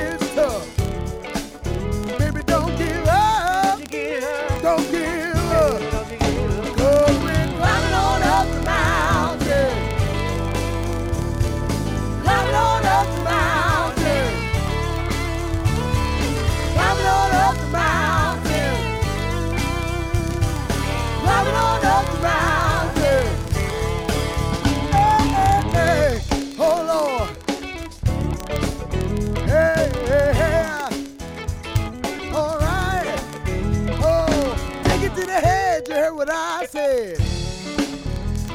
[36.18, 37.20] what I said.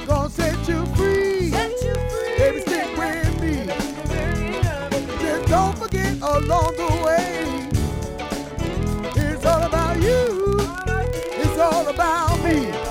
[0.05, 1.49] Gonna set you free.
[1.49, 2.37] Set you free.
[2.37, 3.67] Baby, stick with me.
[5.21, 7.69] Just don't forget along the way.
[9.15, 10.59] It's all about you.
[11.39, 12.82] It's all about me.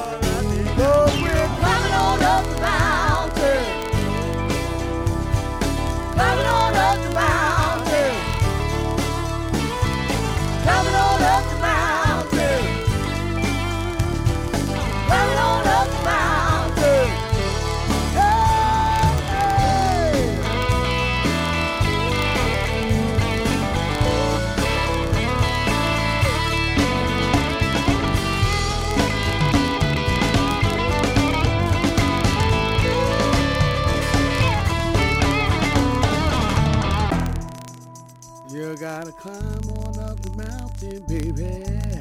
[40.81, 42.00] Baby.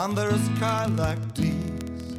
[0.00, 2.16] Under a sky like this.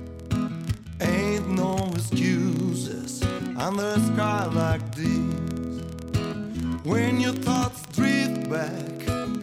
[1.02, 3.24] Ain't no excuses
[3.58, 5.82] under a sky like this.
[6.84, 8.92] When your thoughts drift back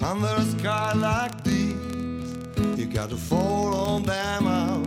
[0.01, 2.78] under a sky like this.
[2.78, 4.86] You got to fall on them out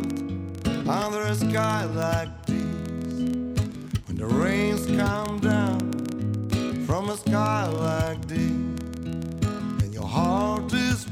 [0.88, 2.56] under a sky like this.
[4.06, 5.82] When the rains come down
[6.86, 8.62] from a sky like this,
[9.84, 11.12] and your heart is the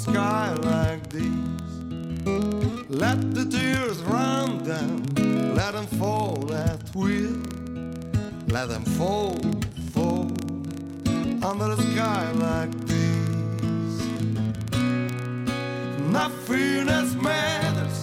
[0.00, 1.70] sky like this.
[2.88, 5.04] Let the tears run down,
[5.54, 7.36] let them fall at will.
[8.48, 9.36] Let them fall,
[9.92, 10.32] fall
[11.44, 13.92] under the sky like this.
[16.18, 17.98] Nothing else matters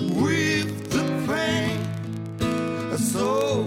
[0.00, 1.78] with the pain
[2.98, 3.64] so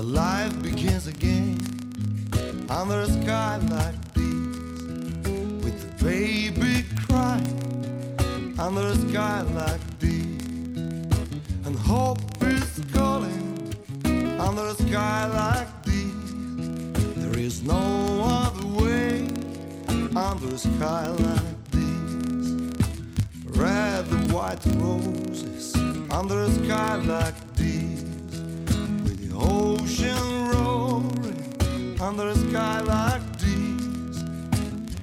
[0.00, 1.58] the life begins again
[2.70, 5.28] under a sky like this,
[5.62, 10.42] with the baby crying under a sky like this,
[11.66, 13.74] and hope is calling
[14.40, 16.32] under a sky like this.
[17.16, 19.28] There is no other way
[20.16, 22.48] under a sky like this.
[23.44, 25.76] Red and white roses
[26.10, 28.09] under a sky like this
[29.90, 34.22] ocean roaring under a sky like this.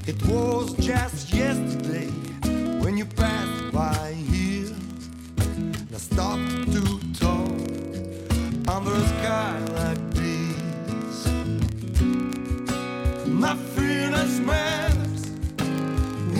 [0.07, 2.07] It was just yesterday
[2.79, 4.73] when you passed by here.
[5.39, 6.83] And I stopped to
[7.19, 7.51] talk
[8.75, 11.27] under a sky like this.
[13.27, 15.23] Nothing else matters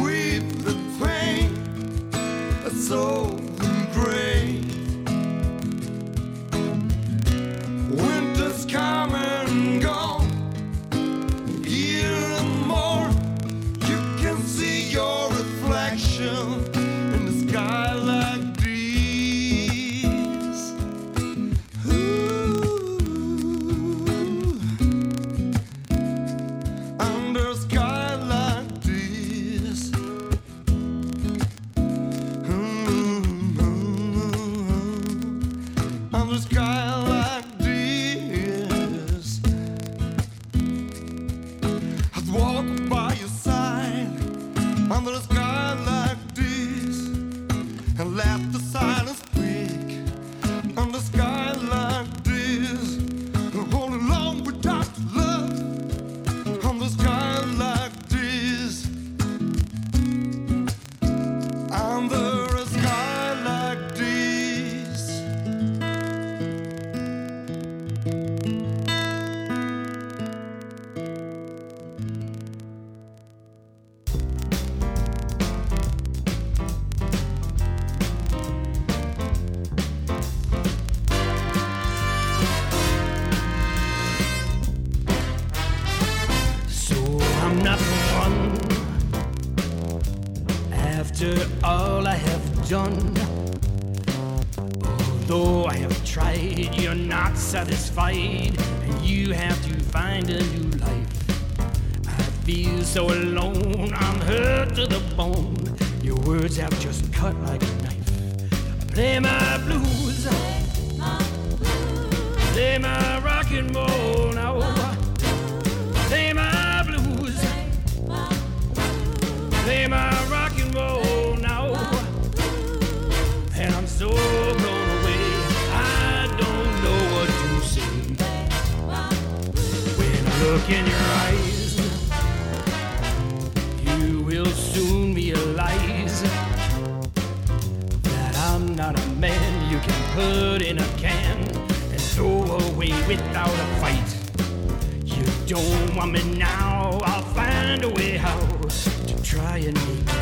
[0.01, 1.51] with the pain
[2.71, 3.46] so
[8.69, 9.36] Winter's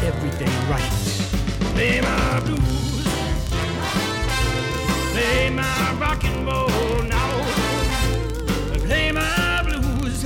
[0.06, 0.92] and make everything right.
[1.74, 3.08] Play my blues,
[5.12, 7.44] play my rock and roll now.
[8.86, 10.26] Play my blues,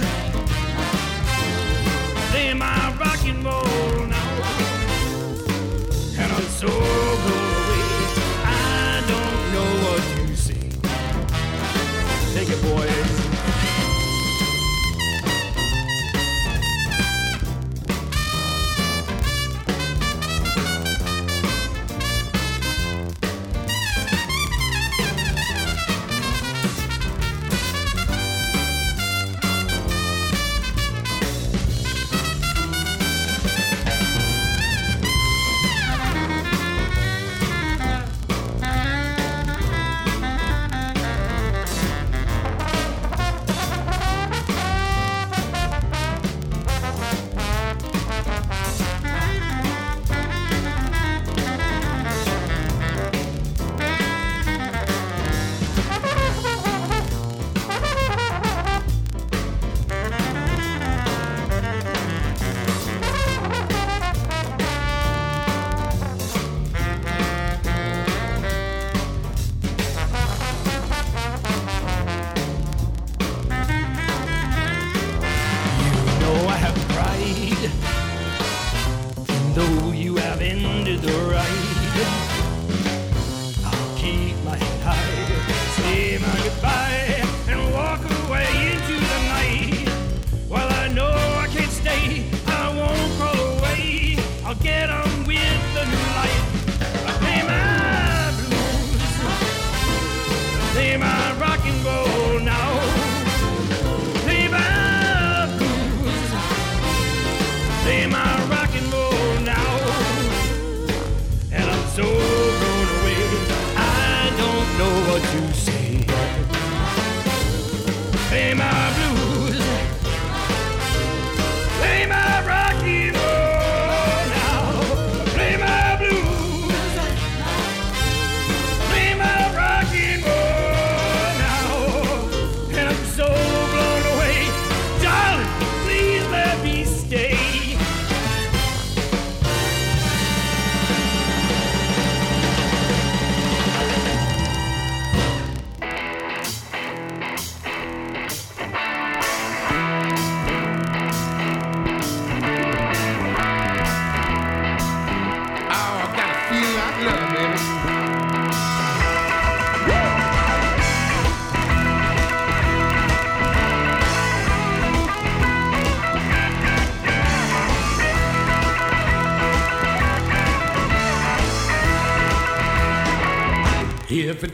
[2.30, 4.44] play my rock and roll now.
[6.18, 7.09] And I'm so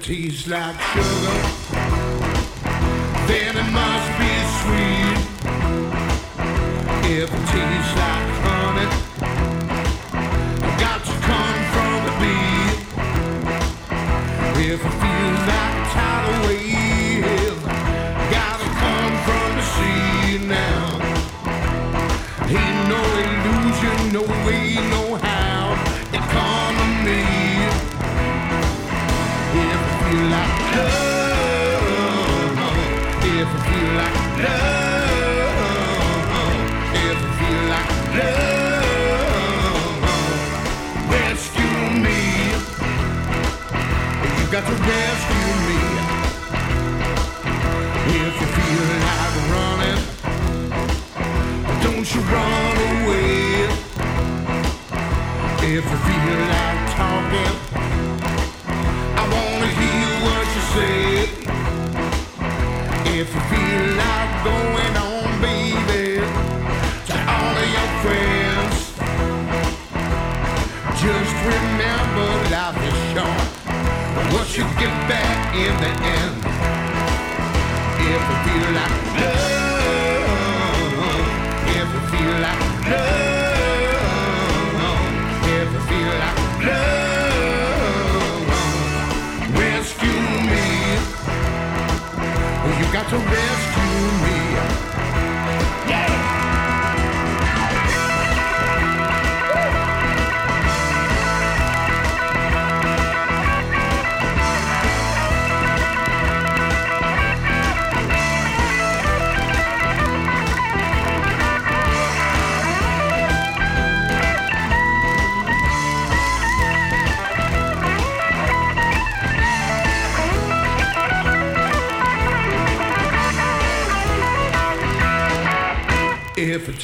[0.06, 1.55] tastes like sugar,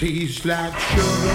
[0.02, 1.31] tastes like sugar,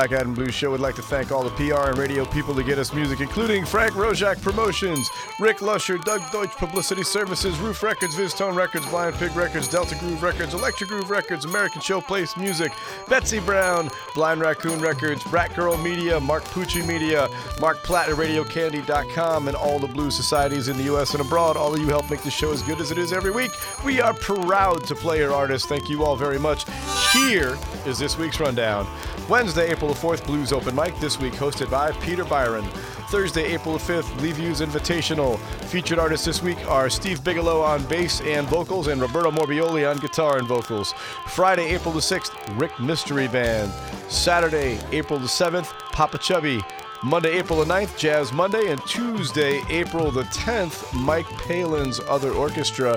[0.00, 2.54] Black Eyed and Blues Show would like to thank all the PR and radio people
[2.54, 7.82] to get us music, including Frank Roszak Promotions, Rick Lusher, Doug Deutsch Publicity Services, Ruf
[7.82, 12.72] Records, VizzTone Records, Blind Pig Records, Delta Groove Records, Electric Groove Records, American Showplace Music,
[13.10, 17.28] Betsy Brown, Blind Raccoon Records, Brat Girl Media, Mark Pucci Media,
[17.60, 21.12] Mark Platt at RadioCandy.com, and all the blues societies in the U.S.
[21.12, 21.58] and abroad.
[21.58, 23.50] All of you help make the show as good as it is every week.
[23.84, 25.68] We are proud to play your artists.
[25.68, 26.64] Thank you all very much.
[27.12, 28.86] Here is this week's rundown.
[29.28, 32.64] Wednesday, April the 4th, Blues Open Mic, this week hosted by Peter Byron.
[33.08, 35.36] Thursday, April 5th, Leave Views Invitational.
[35.66, 39.98] Featured artists this week are Steve Bigelow on bass and vocals and Roberto Morbioli on
[39.98, 40.92] guitar and vocals.
[41.26, 42.30] Friday, April the 6th,
[42.60, 43.72] Rick Mystery Band.
[44.08, 46.60] Saturday, April the 7th, Popa Chubby.
[47.02, 48.70] Monday, April the 9th, Jazz Monday.
[48.70, 52.96] And Tuesday, April the 10th, Mike Palin's Other Orchestra.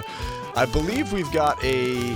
[0.56, 2.16] I believe we've got a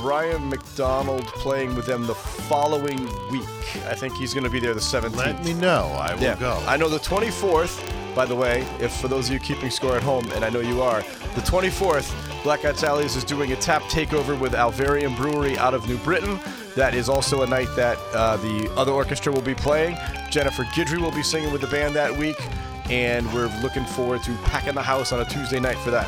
[0.00, 3.42] Brian McDonald playing with them the following week.
[3.88, 5.16] I think he's going to be there the 17th.
[5.16, 5.86] Let me know.
[5.98, 6.36] I will Yeah.
[6.36, 6.62] go.
[6.66, 7.80] I know the 24th,
[8.14, 10.60] by the way, if for those of you keeping score at home, and I know
[10.60, 11.02] you are,
[11.34, 12.12] the 24th,
[12.42, 16.38] Black Sally's is doing a tap takeover with Alvarium Brewery out of New Britain.
[16.76, 19.96] That is also a night that uh, the other orchestra will be playing.
[20.30, 22.40] Jennifer Gidry will be singing with the band that week,
[22.88, 26.06] and we're looking forward to packing the house on a Tuesday night for that.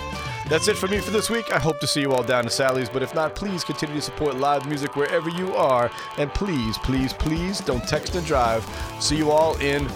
[0.51, 1.53] That's it for me for this week.
[1.53, 4.03] I hope to see you all down to Sally's, but if not, please continue to
[4.03, 5.93] support live music wherever you are.
[6.19, 8.67] And please, please, please don't text and drive.
[8.99, 9.89] See you all in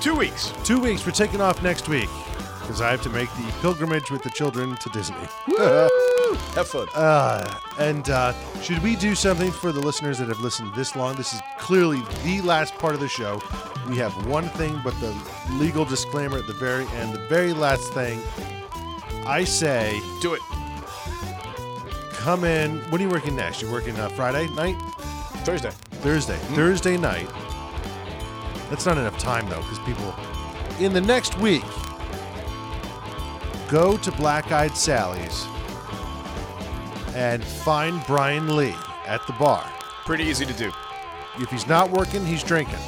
[0.00, 0.52] two weeks.
[0.64, 1.06] Two weeks.
[1.06, 2.08] We're taking off next week
[2.58, 5.16] because I have to make the pilgrimage with the children to Disney.
[6.54, 6.88] Have fun.
[6.92, 8.32] Uh, and uh,
[8.62, 11.16] should we do something for the listeners that have listened this long?
[11.16, 13.40] This is clearly the last part of the show.
[13.88, 15.14] We have one thing, but the
[15.54, 17.14] legal disclaimer at the very end.
[17.14, 18.20] The very last thing,
[19.30, 20.40] I say, do it.
[22.14, 22.78] Come in.
[22.90, 23.62] When are you working next?
[23.62, 24.74] You're working uh, Friday night,
[25.44, 25.70] Thursday.
[26.02, 27.28] Thursday, Thursday night.
[28.70, 30.12] That's not enough time though, because people
[30.80, 31.62] in the next week
[33.68, 35.46] go to Black Eyed Sally's
[37.14, 38.74] and find Brian Lee
[39.06, 39.64] at the bar.
[40.04, 40.72] Pretty easy to do.
[41.38, 42.80] If he's not working, he's drinking.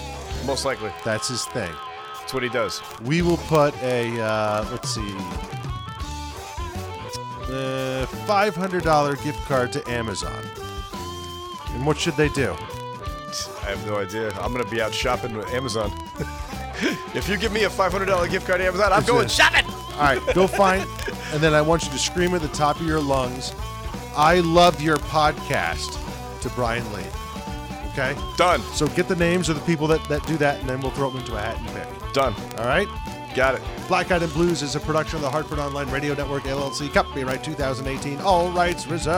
[0.44, 0.90] Most likely.
[1.04, 1.70] That's his thing.
[2.18, 2.82] That's what he does.
[3.02, 5.14] We will put a uh, let's see,
[8.26, 10.42] five hundred dollar gift card to Amazon.
[11.74, 12.52] And what should they do?
[13.62, 14.30] I have no idea.
[14.40, 15.90] I'm gonna be out shopping with Amazon.
[17.14, 19.30] if you give me a $500 gift card to Amazon, I'm That's going it.
[19.30, 19.66] shopping.
[19.94, 20.86] All right, go find,
[21.32, 23.54] and then I want you to scream at the top of your lungs,
[24.16, 25.98] "I love your podcast"
[26.40, 27.02] to Brian Lee.
[27.92, 28.16] Okay.
[28.38, 28.60] Done.
[28.74, 31.10] So get the names of the people that, that do that, and then we'll throw
[31.10, 32.12] them into a hat and pick.
[32.14, 32.34] Done.
[32.58, 32.88] All right.
[33.34, 33.62] Got it.
[33.88, 36.92] Black Eyed and Blues is a production of the Hartford Online Radio Network LLC.
[36.92, 38.20] Copyright 2018.
[38.20, 39.12] All rights reserved.